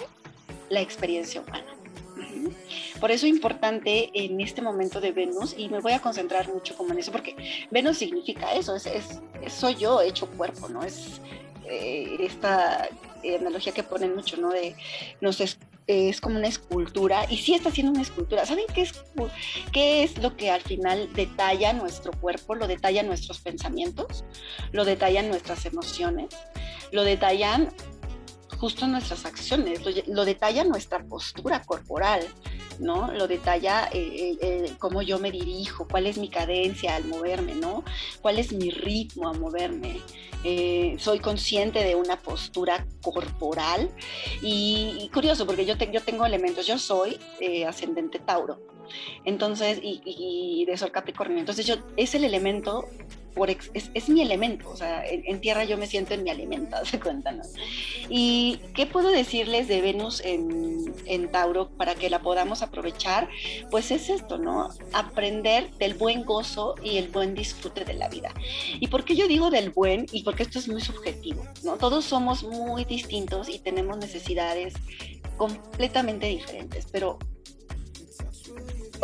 la 0.69 0.81
experiencia 0.81 1.41
humana. 1.41 1.74
Por 2.99 3.11
eso 3.11 3.25
es 3.25 3.33
importante 3.33 4.09
en 4.13 4.39
este 4.41 4.61
momento 4.61 5.01
de 5.01 5.11
Venus, 5.11 5.55
y 5.57 5.69
me 5.69 5.79
voy 5.79 5.93
a 5.93 5.99
concentrar 5.99 6.47
mucho 6.47 6.75
como 6.75 6.91
en 6.93 6.99
eso, 6.99 7.11
porque 7.11 7.35
Venus 7.71 7.97
significa 7.97 8.53
eso, 8.53 8.75
es, 8.75 9.21
soy 9.47 9.75
yo 9.75 10.01
hecho 10.01 10.27
cuerpo, 10.31 10.69
¿no? 10.69 10.83
Es 10.83 11.21
eh, 11.67 12.17
esta 12.19 12.87
analogía 13.39 13.73
que 13.73 13.83
ponen 13.83 14.15
mucho, 14.15 14.37
¿no? 14.37 14.49
De 14.49 14.75
nos 15.21 15.41
es, 15.87 16.21
como 16.21 16.37
una 16.37 16.47
escultura, 16.47 17.25
y 17.29 17.37
sí 17.37 17.53
está 17.53 17.71
siendo 17.71 17.91
una 17.91 18.01
escultura. 18.01 18.45
¿Saben 18.45 18.65
qué 18.73 18.81
es, 18.81 18.93
qué 19.71 20.03
es 20.03 20.17
lo 20.17 20.35
que 20.35 20.49
al 20.49 20.61
final 20.61 21.11
detalla 21.13 21.73
nuestro 21.73 22.11
cuerpo? 22.13 22.55
Lo 22.55 22.67
detallan 22.67 23.07
nuestros 23.07 23.39
pensamientos, 23.39 24.23
lo 24.71 24.85
detallan 24.85 25.29
nuestras 25.29 25.65
emociones, 25.65 26.29
lo 26.91 27.03
detallan 27.03 27.69
justo 28.57 28.87
nuestras 28.87 29.25
acciones, 29.25 29.81
lo, 30.07 30.25
detalla 30.25 30.63
nuestra 30.63 31.03
postura 31.03 31.61
corporal, 31.63 32.25
¿no? 32.79 33.11
Lo 33.11 33.27
detalla 33.27 33.89
eh, 33.91 33.97
eh, 33.97 34.37
eh, 34.41 34.73
cómo 34.79 35.01
yo 35.01 35.19
me 35.19 35.31
dirijo, 35.31 35.87
cuál 35.87 36.07
es 36.07 36.17
mi 36.17 36.29
cadencia 36.29 36.95
al 36.95 37.05
moverme, 37.05 37.55
¿no? 37.55 37.83
Cuál 38.21 38.39
es 38.39 38.53
mi 38.53 38.69
ritmo 38.69 39.29
a 39.29 39.33
moverme. 39.33 40.01
soy 40.99 41.19
consciente 41.19 41.83
de 41.83 41.95
una 41.95 42.17
postura 42.17 42.85
corporal 43.01 43.89
y, 44.41 45.09
curioso 45.11 45.45
porque 45.47 45.65
yo, 45.65 45.75
yo 45.75 46.01
tengo 46.01 46.25
elementos, 46.25 46.67
yo 46.67 46.77
soy 46.77 47.17
ascendente 47.67 48.19
Tauro, 48.19 48.59
entonces, 49.23 49.79
y, 49.81 50.01
y, 50.05 50.65
de 50.65 50.77
Sol 50.77 50.91
Capricornio, 50.91 51.39
entonces 51.39 51.65
yo, 51.65 51.77
es 51.97 52.13
el 52.13 52.23
elemento 52.23 52.85
es, 53.73 54.09
mi 54.09 54.21
elemento, 54.21 54.69
o 54.69 54.77
sea, 54.77 55.05
en, 55.05 55.41
tierra 55.41 55.65
yo 55.65 55.77
me 55.77 55.87
siento 55.87 56.13
en 56.13 56.23
mi 56.23 56.29
alimento, 56.29 56.77
se 56.85 56.99
cuenta, 56.99 57.35
¿Y 58.09 58.59
qué 58.73 58.85
puedo 58.85 59.09
decirles 59.09 59.67
de 59.67 59.81
Venus 59.81 60.21
en, 60.23 60.93
en, 61.05 61.29
Tauro 61.31 61.69
para 61.69 61.95
que 61.95 62.09
la 62.09 62.21
podamos 62.21 62.61
aprovechar? 62.61 63.27
Pues 63.71 63.91
es 63.91 64.09
esto, 64.09 64.37
¿no? 64.37 64.69
Aprender 64.93 65.71
del 65.77 65.95
buen 65.95 66.23
gozo 66.23 66.75
y 66.81 66.97
el 66.97 67.09
buen 67.09 67.35
disfrute 67.35 67.83
de 67.83 67.93
la 67.95 68.07
vida. 68.07 68.33
¿Y 68.79 68.87
por 68.87 69.03
qué 69.03 69.15
yo 69.15 69.27
digo 69.27 69.49
del 69.49 69.71
buen? 69.71 70.05
Y 70.11 70.23
porque 70.23 70.43
esto 70.43 70.59
es 70.59 70.67
muy 70.67 70.81
subjetivo, 70.81 71.45
¿no? 71.63 71.77
Todos 71.77 72.05
somos 72.05 72.43
muy 72.43 72.85
distintos 72.85 73.49
y 73.49 73.59
tenemos 73.59 73.97
necesidades 73.97 74.75
completamente 75.37 76.27
diferentes, 76.27 76.87
pero 76.91 77.19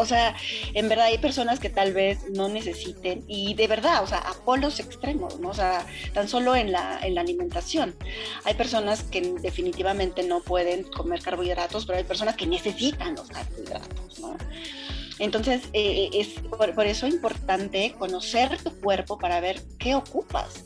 o 0.01 0.05
sea, 0.05 0.35
en 0.73 0.89
verdad 0.89 1.05
hay 1.05 1.17
personas 1.19 1.59
que 1.59 1.69
tal 1.69 1.93
vez 1.93 2.29
no 2.31 2.49
necesiten 2.49 3.23
y 3.27 3.53
de 3.53 3.67
verdad, 3.67 4.03
o 4.03 4.07
sea, 4.07 4.17
a 4.17 4.33
polos 4.33 4.79
extremos, 4.79 5.39
¿no? 5.39 5.49
O 5.49 5.53
sea, 5.53 5.85
tan 6.13 6.27
solo 6.27 6.55
en 6.55 6.71
la, 6.71 6.99
en 7.01 7.15
la 7.15 7.21
alimentación. 7.21 7.95
Hay 8.43 8.55
personas 8.55 9.03
que 9.03 9.21
definitivamente 9.41 10.23
no 10.23 10.41
pueden 10.41 10.83
comer 10.83 11.21
carbohidratos, 11.21 11.85
pero 11.85 11.97
hay 11.99 12.03
personas 12.03 12.35
que 12.35 12.47
necesitan 12.47 13.15
los 13.15 13.27
carbohidratos, 13.27 14.19
¿no? 14.19 14.35
Entonces, 15.19 15.61
eh, 15.73 16.09
es 16.13 16.29
por, 16.49 16.73
por, 16.73 16.87
eso 16.87 17.05
importante 17.05 17.93
conocer 17.99 18.57
tu 18.63 18.71
cuerpo 18.81 19.19
para 19.19 19.39
ver 19.39 19.61
qué 19.77 19.93
ocupas. 19.93 20.65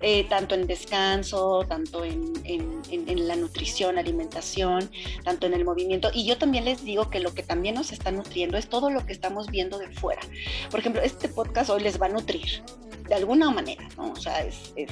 Eh, 0.00 0.24
tanto 0.28 0.54
en 0.54 0.66
descanso, 0.66 1.64
tanto 1.68 2.04
en, 2.04 2.32
en, 2.44 3.28
la 3.28 3.36
nutrición, 3.36 3.98
alimentación, 3.98 4.90
tanto 5.24 5.46
en 5.46 5.54
el 5.54 5.64
movimiento. 5.64 6.10
Y 6.12 6.26
yo 6.26 6.38
también 6.38 6.64
les 6.64 6.84
digo 6.84 7.10
que 7.10 7.20
lo 7.20 7.34
que 7.34 7.42
también 7.42 7.74
nos 7.74 7.92
está 7.92 8.10
nutriendo 8.10 8.56
es 8.56 8.68
todo 8.68 8.90
lo 8.90 9.04
que 9.06 9.12
estamos 9.12 9.48
viendo 9.48 9.78
de 9.78 9.88
fuera. 9.88 10.22
Por 10.70 10.80
ejemplo, 10.80 11.02
este 11.02 11.28
podcast 11.28 11.70
hoy 11.70 11.82
les 11.82 12.00
va 12.00 12.06
a 12.06 12.10
nutrir 12.10 12.62
de 13.08 13.14
alguna 13.14 13.50
manera, 13.50 13.88
¿no? 13.96 14.12
O 14.12 14.16
sea, 14.16 14.44
es, 14.44 14.72
es, 14.76 14.90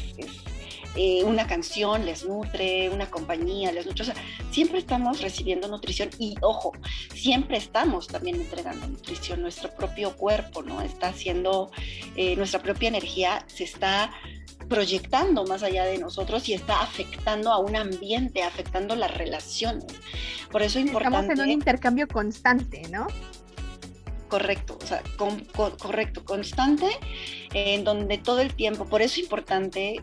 eh, 0.96 1.24
una 1.24 1.46
canción 1.46 2.06
les 2.06 2.24
nutre, 2.24 2.88
una 2.88 3.10
compañía 3.10 3.72
les 3.72 3.84
nutre, 3.84 4.02
o 4.02 4.06
sea, 4.06 4.14
siempre 4.52 4.78
estamos 4.78 5.20
recibiendo 5.20 5.66
nutrición 5.66 6.10
y 6.20 6.36
ojo, 6.40 6.72
siempre 7.12 7.56
estamos 7.56 8.06
también 8.06 8.36
entregando 8.36 8.86
nutrición, 8.86 9.42
nuestro 9.42 9.74
propio 9.74 10.16
cuerpo, 10.16 10.62
¿no? 10.62 10.82
Está 10.82 11.08
haciendo, 11.08 11.72
eh, 12.14 12.36
nuestra 12.36 12.62
propia 12.62 12.88
energía 12.88 13.44
se 13.48 13.64
está 13.64 14.12
proyectando 14.68 15.44
más 15.44 15.62
allá 15.62 15.84
de 15.84 15.98
nosotros 15.98 16.48
y 16.48 16.54
está 16.54 16.80
afectando 16.80 17.50
a 17.52 17.58
un 17.58 17.76
ambiente, 17.76 18.42
afectando 18.42 18.96
las 18.96 19.16
relaciones. 19.16 19.86
Por 20.50 20.62
eso 20.62 20.78
es 20.78 20.86
importante... 20.86 21.18
Estamos 21.18 21.38
en 21.38 21.44
un 21.44 21.50
intercambio 21.50 22.08
constante, 22.08 22.82
¿no? 22.90 23.06
Correcto, 24.28 24.78
o 24.82 24.86
sea, 24.86 25.02
correcto, 25.78 26.24
constante, 26.24 26.88
en 27.52 27.84
donde 27.84 28.18
todo 28.18 28.40
el 28.40 28.54
tiempo, 28.54 28.84
por 28.86 29.00
eso 29.02 29.14
es 29.14 29.18
importante 29.18 30.02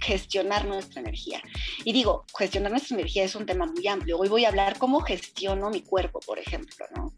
gestionar 0.00 0.66
nuestra 0.66 1.00
energía. 1.00 1.42
Y 1.84 1.92
digo, 1.92 2.24
gestionar 2.36 2.70
nuestra 2.70 2.96
energía 2.96 3.24
es 3.24 3.34
un 3.34 3.44
tema 3.44 3.66
muy 3.66 3.86
amplio. 3.86 4.18
Hoy 4.18 4.28
voy 4.28 4.44
a 4.44 4.48
hablar 4.48 4.78
cómo 4.78 5.00
gestiono 5.00 5.70
mi 5.70 5.82
cuerpo, 5.82 6.20
por 6.20 6.38
ejemplo, 6.38 6.86
¿no? 6.94 7.12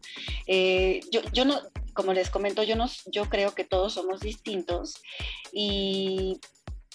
Eh, 0.47 0.99
yo, 1.11 1.21
yo 1.31 1.45
no, 1.45 1.59
como 1.99 2.13
les 2.13 2.29
comento, 2.29 2.63
yo, 2.63 2.77
no, 2.77 2.89
yo 3.11 3.25
creo 3.25 3.53
que 3.53 3.65
todos 3.65 3.95
somos 3.95 4.21
distintos 4.21 5.01
y 5.51 6.39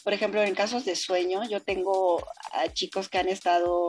por 0.03 0.15
ejemplo, 0.15 0.43
en 0.43 0.55
casos 0.55 0.87
de 0.87 0.97
sueño, 0.97 1.43
yo 1.49 1.61
tengo 1.61 2.27
a 2.53 2.73
chicos 2.73 3.11
que 3.11 3.19
han 3.19 3.29
estado 3.29 3.89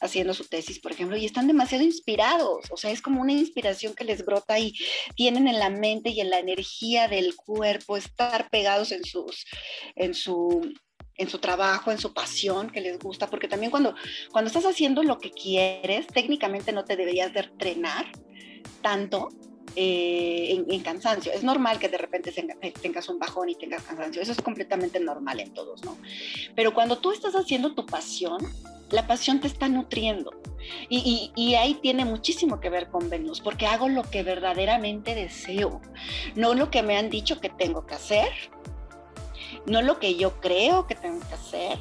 haciendo 0.00 0.34
su 0.34 0.44
tesis, 0.44 0.80
por 0.80 0.90
ejemplo, 0.90 1.16
y 1.16 1.26
están 1.26 1.46
demasiado 1.46 1.84
inspirados. 1.84 2.66
O 2.70 2.76
sea, 2.76 2.90
es 2.90 3.02
como 3.02 3.20
una 3.20 3.32
inspiración 3.32 3.94
que 3.94 4.04
les 4.04 4.24
brota 4.24 4.58
y 4.58 4.74
tienen 5.14 5.46
en 5.46 5.60
la 5.60 5.70
mente 5.70 6.10
y 6.10 6.20
en 6.20 6.30
la 6.30 6.40
energía 6.40 7.06
del 7.06 7.36
cuerpo 7.36 7.96
estar 7.96 8.50
pegados 8.50 8.90
en 8.90 9.04
sus, 9.04 9.46
en 9.94 10.14
su 10.14 10.72
en 11.16 11.28
su 11.28 11.40
trabajo, 11.40 11.90
en 11.90 11.98
su 11.98 12.14
pasión 12.14 12.70
que 12.70 12.80
les 12.80 12.96
gusta, 13.00 13.28
porque 13.28 13.48
también 13.48 13.72
cuando, 13.72 13.96
cuando 14.30 14.46
estás 14.46 14.64
haciendo 14.64 15.02
lo 15.02 15.18
que 15.18 15.32
quieres, 15.32 16.06
técnicamente 16.06 16.70
no 16.70 16.84
te 16.84 16.94
deberías 16.94 17.32
de 17.32 17.40
entrenar 17.40 18.06
tanto 18.82 19.28
eh, 19.76 20.64
en, 20.68 20.80
cansancio. 20.80 21.32
Es 21.32 21.42
normal 21.42 21.78
que 21.78 21.88
de 21.88 21.98
repente 21.98 22.32
eh, 22.36 22.72
tengas 22.80 23.08
un 23.08 23.18
bajón 23.18 23.48
y 23.48 23.54
tengas 23.54 23.82
cansancio, 23.82 24.22
eso 24.22 24.32
es 24.32 24.40
completamente 24.40 25.00
normal 25.00 25.40
en 25.40 25.52
todos, 25.52 25.84
¿no? 25.84 25.96
Pero 26.54 26.74
cuando 26.74 26.98
tú 26.98 27.12
estás 27.12 27.34
haciendo 27.34 27.74
tu 27.74 27.86
pasión, 27.86 28.38
la 28.90 29.06
pasión 29.06 29.40
te 29.40 29.46
está 29.46 29.68
nutriendo. 29.68 30.32
Y, 30.90 31.32
y, 31.34 31.54
ahí 31.54 31.74
tiene 31.74 32.04
muchísimo 32.04 32.60
que 32.60 32.68
ver 32.68 32.88
con 32.88 33.08
Venus, 33.08 33.40
porque 33.40 33.66
hago 33.66 33.88
lo 33.88 34.02
que 34.02 34.22
verdaderamente 34.22 35.14
deseo, 35.14 35.80
no 36.34 36.52
lo 36.52 36.70
que 36.70 36.82
me 36.82 36.98
han 36.98 37.08
dicho 37.08 37.40
que 37.40 37.48
tengo 37.48 37.86
que 37.86 37.94
hacer, 37.94 38.28
no 39.64 39.80
lo 39.80 39.98
que 39.98 40.16
yo 40.16 40.40
creo 40.40 40.86
que 40.86 40.94
tengo 40.94 41.20
que 41.26 41.34
hacer, 41.34 41.78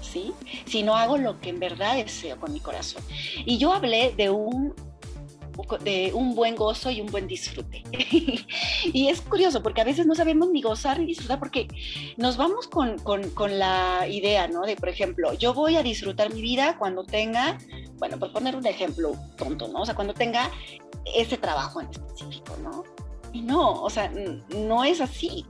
¿sí? 0.00 0.32
Sino 0.66 0.96
hago 0.96 1.16
lo 1.16 1.40
que 1.40 1.50
en 1.50 1.60
verdad 1.60 1.96
deseo 1.96 2.38
con 2.40 2.52
mi 2.52 2.60
corazón. 2.60 3.02
Y 3.44 3.58
yo 3.58 3.72
hablé 3.72 4.14
de 4.16 4.30
un 4.30 4.74
de 5.82 6.12
un 6.14 6.34
buen 6.34 6.56
gozo 6.56 6.90
y 6.90 7.00
un 7.00 7.06
buen 7.06 7.26
disfrute. 7.26 7.82
y 8.92 9.08
es 9.08 9.20
curioso 9.20 9.62
porque 9.62 9.80
a 9.80 9.84
veces 9.84 10.06
no 10.06 10.14
sabemos 10.14 10.50
ni 10.50 10.62
gozar 10.62 10.98
ni 10.98 11.06
disfrutar 11.06 11.38
porque 11.38 11.68
nos 12.16 12.36
vamos 12.36 12.66
con, 12.66 12.98
con, 12.98 13.58
la 13.58 14.06
idea, 14.08 14.48
¿no? 14.48 14.62
De, 14.62 14.76
por 14.76 14.88
ejemplo, 14.88 15.34
yo 15.34 15.54
voy 15.54 15.76
a 15.76 15.82
disfrutar 15.82 16.32
mi 16.32 16.42
vida 16.42 16.76
cuando 16.78 17.04
tenga, 17.04 17.58
bueno, 17.98 18.18
por 18.18 18.32
poner 18.32 18.56
un 18.56 18.66
ejemplo 18.66 19.14
tonto, 19.36 19.68
¿no? 19.68 19.82
O 19.82 19.86
sea, 19.86 19.94
cuando 19.94 20.14
tenga 20.14 20.50
ese 21.14 21.36
trabajo 21.36 21.80
en 21.80 21.88
específico, 21.90 22.56
¿no? 22.62 22.82
Y 23.32 23.42
no, 23.42 23.82
o 23.82 23.90
sea, 23.90 24.12
no 24.56 24.84
es 24.84 25.00
así. 25.00 25.44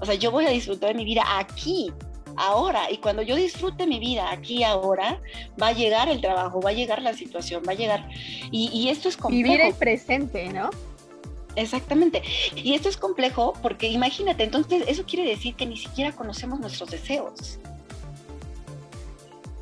O 0.00 0.06
sea, 0.06 0.14
yo 0.14 0.30
voy 0.30 0.46
a 0.46 0.50
disfrutar 0.50 0.90
de 0.90 0.94
mi 0.94 1.04
vida 1.04 1.24
aquí, 1.38 1.92
ahora. 2.36 2.90
Y 2.90 2.98
cuando 2.98 3.22
yo 3.22 3.36
disfrute 3.36 3.86
mi 3.86 3.98
vida 3.98 4.30
aquí 4.30 4.62
ahora, 4.62 5.20
va 5.60 5.68
a 5.68 5.72
llegar 5.72 6.08
el 6.08 6.20
trabajo, 6.20 6.60
va 6.60 6.70
a 6.70 6.74
llegar 6.74 7.02
la 7.02 7.14
situación, 7.14 7.62
va 7.66 7.72
a 7.72 7.76
llegar. 7.76 8.08
Y, 8.50 8.88
esto 8.88 9.08
es 9.08 9.16
complejo. 9.16 9.52
Vivir 9.52 9.60
el 9.60 9.74
presente, 9.74 10.52
¿no? 10.52 10.70
Exactamente. 11.56 12.22
Y 12.56 12.74
esto 12.74 12.88
es 12.88 12.96
complejo 12.96 13.52
porque 13.62 13.88
imagínate, 13.88 14.44
entonces 14.44 14.84
eso 14.86 15.04
quiere 15.04 15.28
decir 15.28 15.54
que 15.54 15.66
ni 15.66 15.76
siquiera 15.76 16.12
conocemos 16.12 16.60
nuestros 16.60 16.90
deseos. 16.90 17.58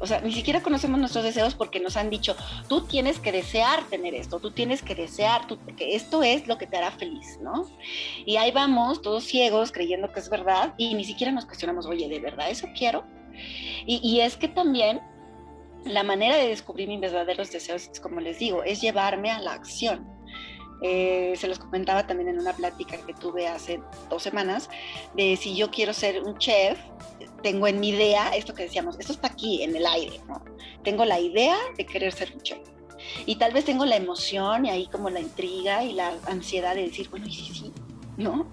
O 0.03 0.07
sea, 0.07 0.21
ni 0.21 0.33
siquiera 0.33 0.61
conocemos 0.63 0.99
nuestros 0.99 1.25
deseos 1.25 1.55
porque 1.55 1.79
nos 1.79 1.97
han 1.97 2.11
dicho, 2.11 2.35
tú 2.69 2.83
tienes 2.83 3.21
que 3.21 3.31
desear 3.31 3.85
tener 3.85 4.15
esto, 4.15 4.41
tú 4.41 4.51
tienes 4.51 4.83
que 4.83 4.97
desear, 4.97 5.47
que 5.77 5.95
esto 5.95 6.25
es 6.25 6.49
lo 6.49 6.59
que 6.59 6.67
te 6.67 6.77
hará 6.77 6.91
feliz, 6.91 7.39
¿no? 7.41 7.71
Y 8.27 8.37
ahí 8.37 8.51
vamos, 8.51 9.01
todos 9.01 9.23
ciegos, 9.23 9.71
creyendo 9.71 10.11
que 10.13 10.19
es 10.19 10.29
verdad, 10.29 10.75
y 10.77 10.95
ni 10.95 11.05
siquiera 11.05 11.33
nos 11.33 11.47
cuestionamos, 11.47 11.87
oye, 11.87 12.09
¿de 12.09 12.19
verdad 12.19 12.51
eso 12.51 12.67
quiero? 12.77 13.05
Y 13.87 14.21
es 14.21 14.37
que 14.37 14.49
también 14.49 15.01
la 15.85 16.03
manera 16.03 16.37
de 16.37 16.49
descubrir 16.49 16.89
mis 16.89 17.01
verdaderos 17.01 17.51
deseos, 17.51 17.91
como 18.01 18.21
les 18.21 18.39
digo, 18.39 18.63
es 18.65 18.81
llevarme 18.81 19.31
a 19.31 19.41
la 19.41 19.53
acción. 19.53 20.12
Eh, 20.83 21.35
se 21.37 21.47
los 21.47 21.59
comentaba 21.59 22.07
también 22.07 22.29
en 22.29 22.41
una 22.41 22.53
plática 22.53 22.97
que 23.07 23.15
tuve 23.15 23.47
hace 23.47 23.81
dos 24.11 24.23
semanas, 24.23 24.69
de 25.15 25.37
si 25.37 25.55
yo 25.55 25.71
quiero 25.71 25.93
ser 25.93 26.23
un 26.23 26.37
chef, 26.39 26.79
tengo 27.43 27.67
en 27.67 27.81
mi 27.81 27.91
idea 27.91 28.35
esto 28.35 28.55
que 28.55 28.65
decíamos, 28.65 28.99
esto 28.99 29.13
está 29.13 29.29
aquí 29.29 29.63
en 29.63 29.77
el 29.77 29.87
aire, 29.87 30.21
¿no? 30.29 30.43
Tengo 30.83 31.05
la 31.05 31.21
idea 31.21 31.57
de 31.77 31.87
querer 31.87 32.13
ser 32.13 32.33
un 32.35 32.43
chef. 32.43 32.59
Y 33.27 33.37
tal 33.37 33.53
vez 33.53 33.65
tengo 33.65 33.85
la 33.85 33.97
emoción 33.97 34.67
y 34.67 34.71
ahí 34.71 34.87
como 34.87 35.11
la 35.11 35.21
intriga 35.21 35.85
y 35.85 35.93
la 35.93 36.13
ansiedad 36.27 36.75
de 36.75 36.83
decir, 36.83 37.09
bueno, 37.11 37.27
sí, 37.27 37.51
sí, 37.53 37.73
¿no? 38.17 38.47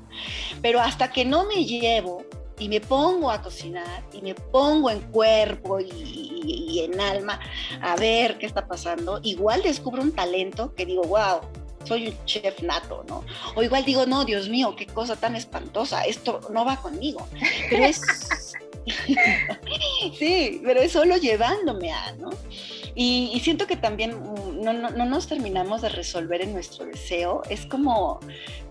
Pero 0.61 0.79
hasta 0.79 1.11
que 1.11 1.25
no 1.25 1.45
me 1.45 1.65
llevo 1.65 2.23
y 2.57 2.67
me 2.67 2.81
pongo 2.81 3.31
a 3.31 3.41
cocinar 3.41 4.03
y 4.11 4.21
me 4.21 4.35
pongo 4.35 4.89
en 4.89 4.99
cuerpo 5.11 5.79
y, 5.79 5.89
y, 5.89 6.79
en 6.81 6.99
alma 6.99 7.39
a 7.81 7.95
ver 7.95 8.37
qué 8.37 8.45
está 8.45 8.67
pasando, 8.67 9.19
igual 9.23 9.61
descubro 9.61 10.01
un 10.01 10.11
talento 10.11 10.73
que 10.75 10.85
digo, 10.85 11.03
wow, 11.03 11.41
soy 11.83 12.09
un 12.09 12.25
chef 12.25 12.61
nato, 12.61 13.03
¿no? 13.07 13.23
O 13.55 13.63
igual 13.63 13.85
digo, 13.85 14.05
no, 14.05 14.25
Dios 14.25 14.49
mío, 14.49 14.75
qué 14.75 14.85
cosa 14.85 15.15
tan 15.15 15.35
espantosa, 15.35 16.03
esto 16.03 16.41
no 16.51 16.65
va 16.65 16.77
conmigo. 16.77 17.27
Pero 17.69 17.85
es... 17.85 18.01
sí, 20.17 20.61
pero 20.63 20.81
es 20.81 20.91
solo 20.91 21.17
llevándome 21.17 21.91
a, 21.91 22.13
¿no? 22.13 22.29
Y, 22.95 23.39
siento 23.43 23.67
que 23.67 23.77
también 23.77 24.11
mm, 24.11 24.61
no, 24.61 24.73
no, 24.73 25.05
nos 25.05 25.27
terminamos 25.27 25.81
de 25.81 25.89
resolver 25.89 26.41
en 26.41 26.53
nuestro 26.53 26.85
deseo. 26.85 27.43
Es 27.49 27.65
como, 27.65 28.19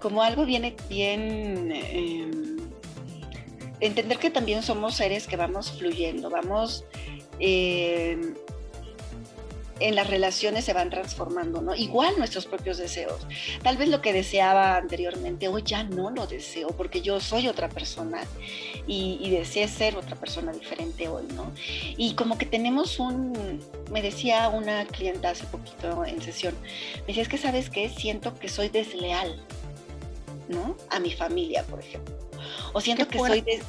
como 0.01 0.23
algo 0.23 0.45
bien, 0.45 0.75
bien 0.89 1.73
em, 1.73 2.59
entender 3.81 4.19
que 4.19 4.31
también 4.31 4.63
somos 4.63 4.97
seres 4.97 5.27
que 5.27 5.37
vamos 5.37 5.73
fluyendo, 5.73 6.29
vamos 6.29 6.85
em, 7.39 8.35
en 9.81 9.95
las 9.95 10.09
relaciones 10.09 10.65
se 10.65 10.73
van 10.73 10.91
transformando, 10.91 11.61
¿no? 11.63 11.75
Igual 11.75 12.15
nuestros 12.19 12.47
propios 12.47 12.79
deseos. 12.79 13.27
Tal 13.63 13.77
vez 13.77 13.89
lo 13.89 14.01
que 14.01 14.13
deseaba 14.13 14.77
anteriormente, 14.77 15.49
hoy 15.49 15.63
ya 15.65 15.85
no 15.85 16.11
lo 16.11 16.27
deseo 16.27 16.69
porque 16.69 17.01
yo 17.01 17.21
soy 17.21 17.49
otra 17.49 17.69
persona 17.69 18.23
y, 18.87 19.19
y 19.21 19.31
deseé 19.31 19.69
ser 19.69 19.97
otra 19.97 20.17
persona 20.17 20.53
diferente 20.53 21.09
hoy, 21.09 21.25
¿no? 21.35 21.53
Y 21.97 22.15
como 22.15 22.39
que 22.39 22.47
tenemos 22.47 22.99
un, 22.99 23.61
me 23.91 24.03
decía 24.03 24.49
una 24.49 24.85
clienta 24.87 25.31
hace 25.31 25.45
poquito 25.47 26.05
en 26.05 26.21
sesión, 26.23 26.55
me 27.01 27.09
decía, 27.09 27.23
es 27.23 27.29
que 27.29 27.39
sabes 27.39 27.71
qué, 27.71 27.89
siento 27.89 28.35
que 28.35 28.49
soy 28.49 28.69
desleal, 28.69 29.41
¿no? 30.49 30.77
A 30.91 30.99
mi 30.99 31.13
familia, 31.13 31.65
por 31.65 31.81
ejemplo. 31.81 32.15
O 32.73 32.81
siento 32.81 33.09
que 33.09 33.19
soy 33.19 33.41
de... 33.41 33.63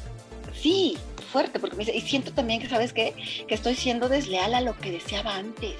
Sí, 0.54 0.96
fuerte, 1.30 1.60
porque 1.60 1.76
me 1.76 1.84
dice, 1.84 1.96
y 1.96 2.00
siento 2.00 2.32
también 2.32 2.60
que, 2.60 2.68
¿sabes 2.68 2.92
qué? 2.92 3.14
Que 3.46 3.54
estoy 3.54 3.74
siendo 3.74 4.08
desleal 4.08 4.54
a 4.54 4.60
lo 4.60 4.76
que 4.76 4.90
deseaba 4.90 5.36
antes 5.36 5.76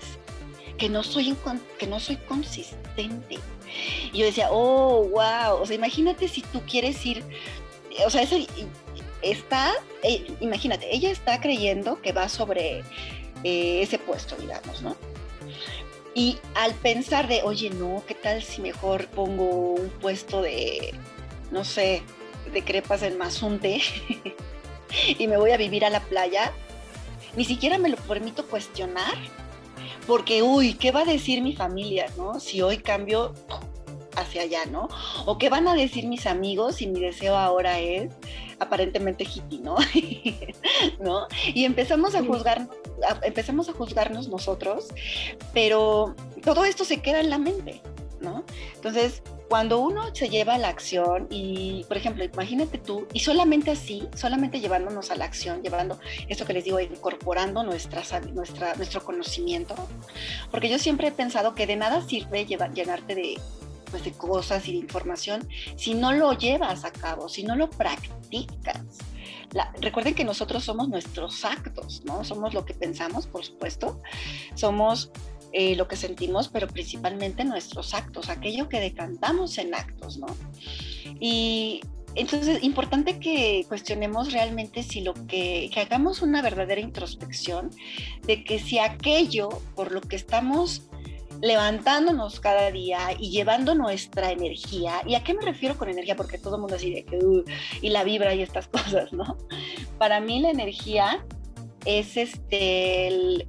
que 0.81 0.89
no 0.89 1.05
soy, 1.05 1.37
que 1.79 1.87
no 1.87 2.01
soy 2.01 2.17
consistente. 2.17 3.39
Y 4.13 4.19
yo 4.19 4.25
decía, 4.25 4.49
oh, 4.51 5.07
wow, 5.11 5.61
o 5.61 5.67
sea, 5.67 5.77
imagínate 5.77 6.27
si 6.27 6.41
tú 6.41 6.63
quieres 6.63 7.05
ir, 7.05 7.23
o 8.05 8.11
sea, 8.11 8.27
está, 9.21 9.73
eh, 10.03 10.27
imagínate, 10.41 10.93
ella 10.93 11.11
está 11.11 11.39
creyendo 11.39 12.01
que 12.01 12.13
va 12.13 12.31
sobre 12.31 12.79
eh, 13.45 13.83
ese 13.83 13.99
puesto, 13.99 14.37
digamos, 14.37 14.81
¿no? 14.81 14.97
Y 16.15 16.39
al 16.55 16.75
pensar 16.75 17.29
de, 17.29 17.43
oye, 17.43 17.69
no, 17.71 18.03
¿qué 18.09 18.15
tal 18.15 18.43
si 18.43 18.63
mejor 18.63 19.07
pongo 19.09 19.75
un 19.75 19.91
puesto 19.91 20.41
de, 20.41 20.95
no 21.51 21.63
sé, 21.65 22.03
de 22.53 22.65
crepas 22.65 23.03
en 23.03 23.19
Mazunte 23.19 23.83
y 25.19 25.27
me 25.29 25.37
voy 25.37 25.51
a 25.51 25.59
vivir 25.59 25.85
a 25.85 25.91
la 25.91 26.01
playa? 26.01 26.53
Ni 27.37 27.45
siquiera 27.45 27.77
me 27.77 27.91
lo 27.91 27.97
permito 27.97 28.47
cuestionar 28.47 29.15
porque, 30.11 30.43
uy, 30.43 30.75
¿qué 30.75 30.91
va 30.91 31.03
a 31.03 31.05
decir 31.05 31.41
mi 31.41 31.55
familia, 31.55 32.07
no? 32.17 32.41
Si 32.41 32.61
hoy 32.63 32.79
cambio 32.79 33.33
hacia 34.17 34.43
allá, 34.43 34.67
¿no? 34.67 34.89
O 35.25 35.39
qué 35.39 35.49
van 35.49 35.69
a 35.69 35.75
decir 35.75 36.09
mis 36.09 36.27
amigos 36.27 36.75
si 36.75 36.89
mi 36.89 36.99
deseo 36.99 37.37
ahora 37.37 37.79
es 37.79 38.11
aparentemente 38.59 39.23
hippie, 39.23 39.61
¿no? 39.61 39.77
¿No? 41.01 41.29
Y 41.55 41.65
empezamos 41.65 42.17
a 42.17 42.25
juzgar, 42.25 42.69
empezamos 43.23 43.69
a 43.69 43.73
juzgarnos 43.73 44.27
nosotros, 44.27 44.89
pero 45.55 46.17
todo 46.43 46.65
esto 46.65 46.85
se 46.85 47.01
queda 47.01 47.21
en 47.21 47.31
la 47.31 47.39
mente, 47.39 47.81
¿no? 48.21 48.43
Entonces, 48.75 49.23
cuando 49.51 49.81
uno 49.81 50.15
se 50.15 50.29
lleva 50.29 50.55
a 50.55 50.59
la 50.59 50.69
acción 50.69 51.27
y, 51.29 51.85
por 51.89 51.97
ejemplo, 51.97 52.23
imagínate 52.23 52.79
tú, 52.79 53.09
y 53.13 53.19
solamente 53.19 53.73
así, 53.73 54.09
solamente 54.15 54.61
llevándonos 54.61 55.11
a 55.11 55.17
la 55.17 55.25
acción, 55.25 55.61
llevando 55.61 55.99
esto 56.29 56.47
que 56.47 56.53
les 56.53 56.63
digo, 56.63 56.79
incorporando 56.79 57.65
nuestra, 57.65 58.05
nuestra, 58.33 58.77
nuestro 58.77 59.05
conocimiento, 59.05 59.75
porque 60.53 60.69
yo 60.69 60.79
siempre 60.79 61.09
he 61.09 61.11
pensado 61.11 61.57
que 61.57 61.67
de 61.67 61.75
nada 61.75 62.01
sirve 62.01 62.47
llevar, 62.47 62.73
llenarte 62.73 63.17
de, 63.17 63.41
pues, 63.91 64.05
de 64.05 64.13
cosas 64.13 64.69
y 64.69 64.73
de 64.73 64.79
información 64.79 65.49
si 65.75 65.95
no 65.95 66.13
lo 66.13 66.33
llevas 66.33 66.85
a 66.85 66.93
cabo, 66.93 67.29
si 67.29 67.43
no 67.43 67.57
lo 67.57 67.69
practicas. 67.71 68.79
recuerden 69.81 70.15
que 70.15 70.23
nosotros 70.23 70.63
somos 70.63 70.89
nuestros 70.89 71.45
actos, 71.45 72.03
¿no? 72.05 72.23
Somos 72.23 72.55
lo 72.55 72.65
que 72.65 72.75
pensamos, 72.75 73.27
por 73.27 73.45
supuesto. 73.45 74.01
Somos 74.55 75.11
eh, 75.53 75.77
lo 75.77 75.89
que 75.89 75.97
sentimos, 75.97 76.49
pero 76.49 76.69
principalmente 76.69 77.45
nuestros 77.45 77.95
actos, 77.95 78.29
aquello 78.29 78.69
que 78.69 78.81
decantamos 78.81 79.59
en 79.59 79.75
actos, 79.75 80.19
¿no? 80.19 80.27
Y 81.19 81.81
entonces, 82.15 82.63
importante 82.63 83.19
que 83.21 83.65
cuestionemos 83.69 84.33
realmente 84.33 84.83
si 84.83 85.01
lo 85.01 85.15
que, 85.15 85.71
que 85.73 85.81
hagamos 85.81 86.23
una 86.23 86.43
verdadera 86.43 86.81
introspección 86.81 87.71
de 88.23 88.43
que 88.43 88.59
si 88.59 88.79
aquello 88.79 89.49
por 89.77 89.93
lo 89.93 90.01
que 90.01 90.17
estamos 90.17 90.83
levantándonos 91.41 92.41
cada 92.41 92.71
día 92.71 92.99
y 93.19 93.31
llevando 93.31 93.75
nuestra 93.75 94.31
energía. 94.31 95.03
¿Y 95.07 95.15
a 95.15 95.25
qué 95.25 95.35
me 95.35 95.43
refiero 95.43 95.77
con 95.79 95.89
energía? 95.89 96.17
Porque 96.17 96.39
todo 96.39 96.57
el 96.57 96.61
mundo 96.61 96.77
así 96.77 96.93
de 96.93 97.05
que, 97.05 97.17
uh, 97.17 97.45
y 97.81 97.91
la 97.91 98.05
vibra 98.05 98.35
y 98.35 98.43
estas 98.43 98.69
cosas, 98.69 99.13
¿no? 99.13 99.37
Para 99.99 100.21
mí 100.21 100.41
la 100.41 100.51
energía 100.51 101.25
es 101.87 102.17
este, 102.17 103.07
el, 103.09 103.47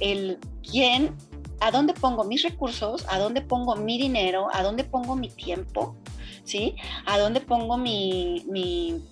el 0.00 0.38
quién 0.62 1.14
a 1.60 1.70
dónde 1.70 1.94
pongo 1.94 2.24
mis 2.24 2.42
recursos, 2.42 3.04
a 3.08 3.18
dónde 3.18 3.40
pongo 3.40 3.76
mi 3.76 3.98
dinero, 3.98 4.48
a 4.52 4.62
dónde 4.62 4.84
pongo 4.84 5.16
mi 5.16 5.28
tiempo, 5.28 5.96
¿sí? 6.44 6.76
A 7.06 7.18
dónde 7.18 7.40
pongo 7.40 7.76
mi, 7.76 8.44
mi, 8.48 9.02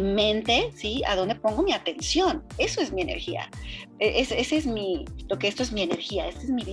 mente, 0.00 0.70
¿sí? 0.74 1.02
A 1.06 1.16
dónde 1.16 1.34
pongo 1.34 1.62
mi 1.62 1.72
atención. 1.72 2.42
Eso 2.58 2.80
es 2.80 2.92
mi 2.92 3.02
energía. 3.02 3.50
E, 3.98 4.20
ese, 4.20 4.56
es 4.56 4.66
mi, 4.66 5.04
lo 5.28 5.38
que 5.38 5.48
esto 5.48 5.62
es 5.62 5.72
mi 5.72 5.82
energía, 5.82 6.28
esta 6.28 6.42
es 6.42 6.50
mi, 6.50 6.64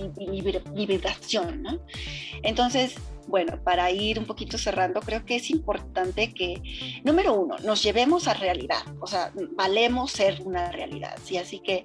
mi 0.72 0.86
vibración, 0.86 1.62
¿no? 1.62 1.80
Entonces, 2.42 2.96
bueno, 3.28 3.62
para 3.62 3.90
ir 3.90 4.18
un 4.18 4.24
poquito 4.24 4.56
cerrando, 4.58 5.00
creo 5.00 5.24
que 5.24 5.36
es 5.36 5.50
importante 5.50 6.32
que, 6.32 6.62
número 7.04 7.34
uno, 7.34 7.56
nos 7.58 7.82
llevemos 7.82 8.26
a 8.26 8.34
realidad, 8.34 8.82
o 9.00 9.06
sea, 9.06 9.32
valemos 9.54 10.12
ser 10.12 10.40
una 10.44 10.72
realidad, 10.72 11.16
¿sí? 11.22 11.36
Así 11.36 11.60
que 11.60 11.84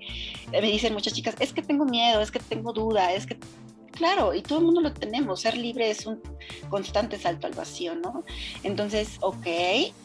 me 0.51 0.61
dicen 0.61 0.93
muchas 0.93 1.13
chicas, 1.13 1.35
es 1.39 1.53
que 1.53 1.61
tengo 1.61 1.85
miedo, 1.85 2.21
es 2.21 2.31
que 2.31 2.39
tengo 2.39 2.71
duda, 2.71 3.13
es 3.13 3.27
que 3.27 3.37
Claro, 3.93 4.33
y 4.33 4.41
todo 4.41 4.57
el 4.59 4.65
mundo 4.65 4.81
lo 4.81 4.91
tenemos. 4.91 5.41
Ser 5.41 5.55
libre 5.55 5.91
es 5.91 6.07
un 6.07 6.19
constante 6.69 7.19
salto 7.19 7.45
al 7.45 7.53
vacío, 7.53 7.93
¿no? 7.93 8.23
Entonces, 8.63 9.17
ok, 9.21 9.45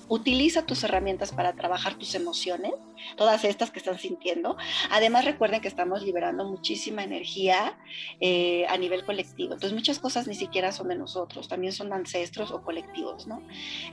utiliza 0.09 0.66
tus 0.66 0.85
herramientas 0.85 1.33
para 1.33 1.55
trabajar 1.55 1.94
tus 1.94 2.14
emociones, 2.14 2.72
todas 3.16 3.44
estas 3.44 3.70
que 3.70 3.79
están 3.79 3.98
sintiendo. 3.98 4.59
Además, 4.90 5.24
recuerden 5.24 5.62
que 5.62 5.68
estamos 5.68 6.03
liberando 6.03 6.44
muchísima 6.44 7.03
energía 7.03 7.79
eh, 8.20 8.66
a 8.68 8.77
nivel 8.77 9.07
colectivo. 9.07 9.55
Entonces, 9.55 9.72
muchas 9.72 9.98
cosas 9.98 10.27
ni 10.27 10.35
siquiera 10.35 10.70
son 10.70 10.88
de 10.88 10.96
nosotros, 10.96 11.48
también 11.48 11.72
son 11.72 11.90
ancestros 11.94 12.51
o 12.51 12.61
colectivos, 12.61 13.27
¿no? 13.27 13.42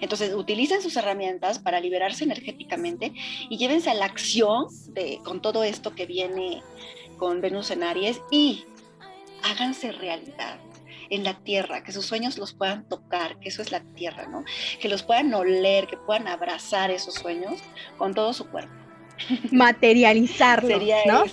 Entonces, 0.01 0.33
utilicen 0.33 0.81
sus 0.81 0.97
herramientas 0.97 1.59
para 1.59 1.79
liberarse 1.79 2.25
energéticamente 2.25 3.13
y 3.49 3.57
llévense 3.57 3.89
a 3.91 3.93
la 3.93 4.05
acción 4.05 4.67
de, 4.89 5.21
con 5.23 5.41
todo 5.41 5.63
esto 5.63 5.95
que 5.95 6.05
viene 6.05 6.61
con 7.17 7.39
Venus 7.39 7.71
en 7.71 7.83
Aries 7.83 8.19
y 8.29 8.65
háganse 9.45 9.91
realidad 9.91 10.59
en 11.09 11.23
la 11.23 11.35
tierra, 11.35 11.83
que 11.83 11.91
sus 11.91 12.05
sueños 12.05 12.37
los 12.37 12.53
puedan 12.53 12.87
tocar, 12.89 13.39
que 13.39 13.49
eso 13.49 13.61
es 13.61 13.71
la 13.71 13.81
tierra, 13.95 14.27
¿no? 14.27 14.43
Que 14.81 14.89
los 14.89 15.03
puedan 15.03 15.33
oler, 15.33 15.87
que 15.87 15.97
puedan 15.97 16.27
abrazar 16.27 16.89
esos 16.89 17.13
sueños 17.13 17.61
con 17.97 18.13
todo 18.13 18.33
su 18.33 18.49
cuerpo. 18.49 18.73
Materializarlo, 19.51 20.67
Sería 20.67 20.97
¿no? 21.05 21.23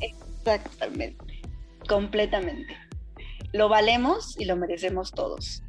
Exactamente, 0.00 1.42
completamente. 1.88 2.76
Lo 3.52 3.68
valemos 3.68 4.38
y 4.38 4.44
lo 4.44 4.56
merecemos 4.56 5.10
todos. 5.10 5.62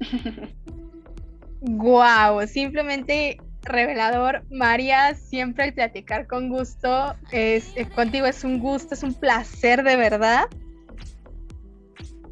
Guau, 1.62 2.46
simplemente 2.46 3.38
revelador. 3.62 4.42
María, 4.50 5.14
siempre 5.14 5.64
al 5.64 5.74
platicar 5.74 6.26
con 6.26 6.48
gusto, 6.48 7.14
es, 7.32 7.76
eh, 7.76 7.88
contigo 7.88 8.26
es 8.26 8.44
un 8.44 8.58
gusto, 8.58 8.94
es 8.94 9.02
un 9.02 9.14
placer 9.14 9.82
de 9.82 9.96
verdad. 9.96 10.44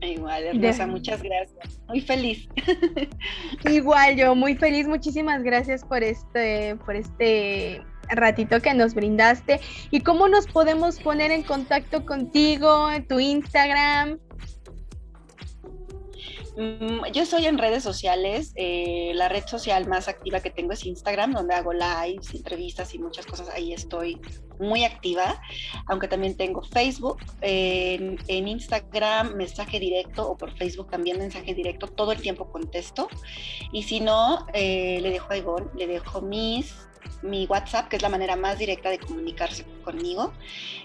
Igual, 0.01 0.45
hermosa, 0.45 0.87
muchas 0.87 1.23
gracias. 1.23 1.81
Muy 1.89 2.01
feliz. 2.01 2.49
Igual 3.69 4.17
yo, 4.17 4.35
muy 4.35 4.55
feliz. 4.55 4.87
Muchísimas 4.87 5.43
gracias 5.43 5.85
por 5.85 6.03
este, 6.05 6.77
por 6.85 6.95
este 6.95 7.83
ratito 8.09 8.61
que 8.61 8.75
nos 8.75 8.95
brindaste. 8.95 9.61
¿Y 9.91 10.01
cómo 10.01 10.29
nos 10.29 10.47
podemos 10.47 11.01
poner 11.01 11.31
en 11.31 11.43
contacto 11.43 12.07
contigo, 12.07 12.91
en 12.91 13.07
tu 13.07 13.19
Instagram? 13.19 14.19
Mm, 16.59 17.13
yo 17.13 17.23
estoy 17.23 17.47
en 17.47 17.57
redes 17.57 17.85
sociales. 17.85 18.53
Eh, 18.57 19.13
la 19.15 19.29
red 19.29 19.47
social 19.47 19.87
más 19.87 20.09
activa 20.09 20.41
que 20.41 20.51
tengo 20.51 20.73
es 20.73 20.85
Instagram, 20.85 21.33
donde 21.33 21.55
hago 21.55 21.73
lives, 21.73 22.35
entrevistas 22.35 22.93
y 22.95 22.99
muchas 22.99 23.27
cosas. 23.27 23.49
Ahí 23.51 23.73
estoy 23.73 24.21
muy 24.59 24.83
activa, 24.83 25.41
aunque 25.87 26.09
también 26.09 26.37
tengo 26.37 26.63
Facebook. 26.63 27.19
en, 27.43 28.19
Instagram, 28.27 29.35
mensaje 29.37 29.79
directo 29.79 30.29
o 30.29 30.37
por 30.37 30.51
Facebook 30.57 30.91
también 30.91 31.19
mensaje 31.19 31.55
directo. 31.55 31.87
Todo 31.87 32.11
el 32.11 32.21
tiempo 32.21 32.51
contesto. 32.51 33.09
Y 33.73 33.85
si 33.85 34.01
no, 34.01 34.45
eh, 34.53 34.99
le 35.01 35.11
dejo 35.11 35.33
a 35.33 35.37
Ivonne, 35.37 35.71
le 35.77 35.87
dejo 35.87 36.21
mis 36.23 36.75
mi 37.23 37.47
WhatsApp, 37.47 37.89
que 37.89 37.97
es 37.97 38.03
la 38.03 38.09
manera 38.09 38.37
más 38.37 38.59
directa 38.59 38.91
de 38.91 38.99
comunicarse 38.99 39.65
conmigo. 39.85 40.33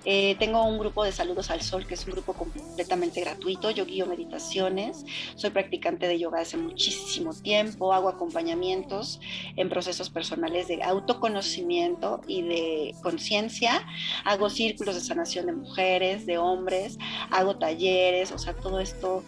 Eh, 0.06 0.36
tengo 0.40 0.64
un 0.64 0.78
grupo 0.80 1.04
de 1.04 1.12
Saludos 1.12 1.50
al 1.52 1.62
Sol, 1.62 1.86
que 1.86 1.94
es 1.94 2.06
un 2.06 2.14
grupo 2.14 2.34
completamente 2.34 3.22
gratuito. 3.22 3.72
Yo 3.72 3.86
guío 3.86 4.06
meditaciones, 4.06 5.06
soy 5.36 5.52
practicante 5.52 6.08
de 6.08 6.20
yoga 6.20 6.42
hace 6.42 6.58
muchísimo 6.58 7.34
tiempo, 7.34 7.94
hago 7.94 8.10
acompañamientos 8.10 9.20
en 9.56 9.70
procesos 9.70 10.10
personales 10.10 10.68
de 10.68 10.84
autoconocimiento 10.84 12.22
y 12.28 12.42
de 12.42 12.96
conciencia, 13.02 13.86
hago 14.26 14.50
círculos 14.50 14.96
de 14.96 15.02
sanación 15.02 15.46
de 15.46 15.54
mujeres, 15.54 16.26
de 16.26 16.38
hombres, 16.38 16.98
hago 17.32 17.58
talleres, 17.58 18.32
o 18.32 18.38
sea, 18.38 18.54
todo 18.54 18.80
esto 18.80 19.24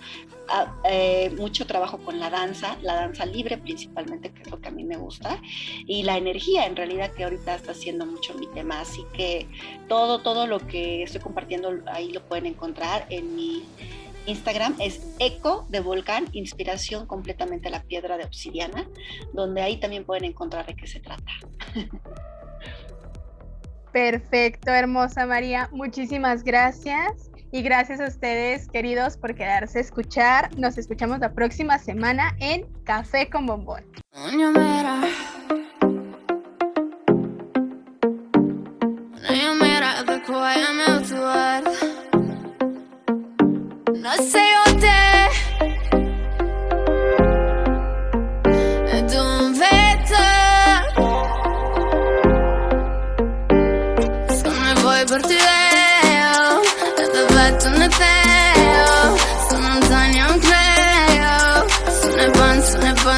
eh, 0.83 1.33
mucho 1.37 1.65
trabajo 1.65 1.97
con 1.99 2.19
la 2.19 2.29
danza, 2.29 2.77
la 2.81 2.95
danza 2.95 3.25
libre 3.25 3.57
principalmente, 3.57 4.31
que 4.31 4.43
es 4.43 4.51
lo 4.51 4.59
que 4.59 4.69
a 4.69 4.71
mí 4.71 4.83
me 4.83 4.97
gusta, 4.97 5.41
y 5.85 6.03
la 6.03 6.17
energía 6.17 6.65
en 6.65 6.75
realidad 6.75 7.11
que 7.11 7.23
ahorita 7.23 7.55
está 7.55 7.71
haciendo 7.71 8.05
mucho 8.05 8.33
mi 8.35 8.47
tema, 8.47 8.81
así 8.81 9.03
que 9.13 9.47
todo, 9.87 10.21
todo 10.21 10.47
lo 10.47 10.59
que 10.59 11.03
estoy 11.03 11.21
compartiendo 11.21 11.81
ahí 11.87 12.11
lo 12.11 12.21
pueden 12.23 12.45
encontrar 12.45 13.05
en 13.09 13.35
mi 13.35 13.63
Instagram, 14.27 14.75
es 14.79 15.01
Eco 15.19 15.65
de 15.69 15.79
Volcán, 15.79 16.27
inspiración 16.31 17.05
completamente 17.05 17.69
la 17.69 17.83
piedra 17.83 18.17
de 18.17 18.25
obsidiana, 18.25 18.87
donde 19.33 19.61
ahí 19.61 19.77
también 19.77 20.03
pueden 20.03 20.25
encontrar 20.25 20.65
de 20.65 20.75
qué 20.75 20.87
se 20.87 20.99
trata. 20.99 21.31
Perfecto, 23.91 24.71
hermosa 24.71 25.25
María, 25.25 25.69
muchísimas 25.71 26.43
gracias. 26.43 27.31
Y 27.51 27.61
gracias 27.61 27.99
a 27.99 28.07
ustedes, 28.07 28.67
queridos, 28.67 29.17
por 29.17 29.35
quedarse 29.35 29.77
a 29.77 29.81
escuchar. 29.81 30.57
Nos 30.57 30.77
escuchamos 30.77 31.19
la 31.19 31.33
próxima 31.33 31.77
semana 31.79 32.35
en 32.39 32.65
Café 32.83 33.29
con 33.29 33.45
Bombón. 33.45 33.83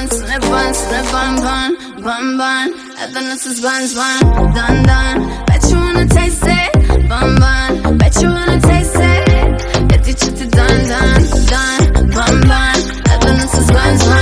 Bun, 0.09 1.35
bun, 1.41 2.01
bun, 2.03 2.37
bun. 2.37 2.73
Evidence 2.97 3.45
is 3.45 3.59
bun. 3.61 5.45
Bet 5.45 5.63
you 5.69 5.77
wanna 5.77 6.05
taste 6.07 6.43
it, 6.45 7.09
bun, 7.09 7.35
bun. 7.39 7.97
Bet 7.97 8.15
you 8.21 8.29
wanna 8.29 8.59
taste 8.61 8.95
it. 8.95 9.27
Get 9.89 10.03
the 10.03 10.13
chitty 10.13 10.47
done, 10.47 10.79
done, 10.93 11.23
done, 11.51 12.09
bun, 12.15 12.35
bun. 12.47 12.77
Evidence 13.13 13.53
is 13.53 13.69
buns, 13.75 14.03
bun, 14.05 14.16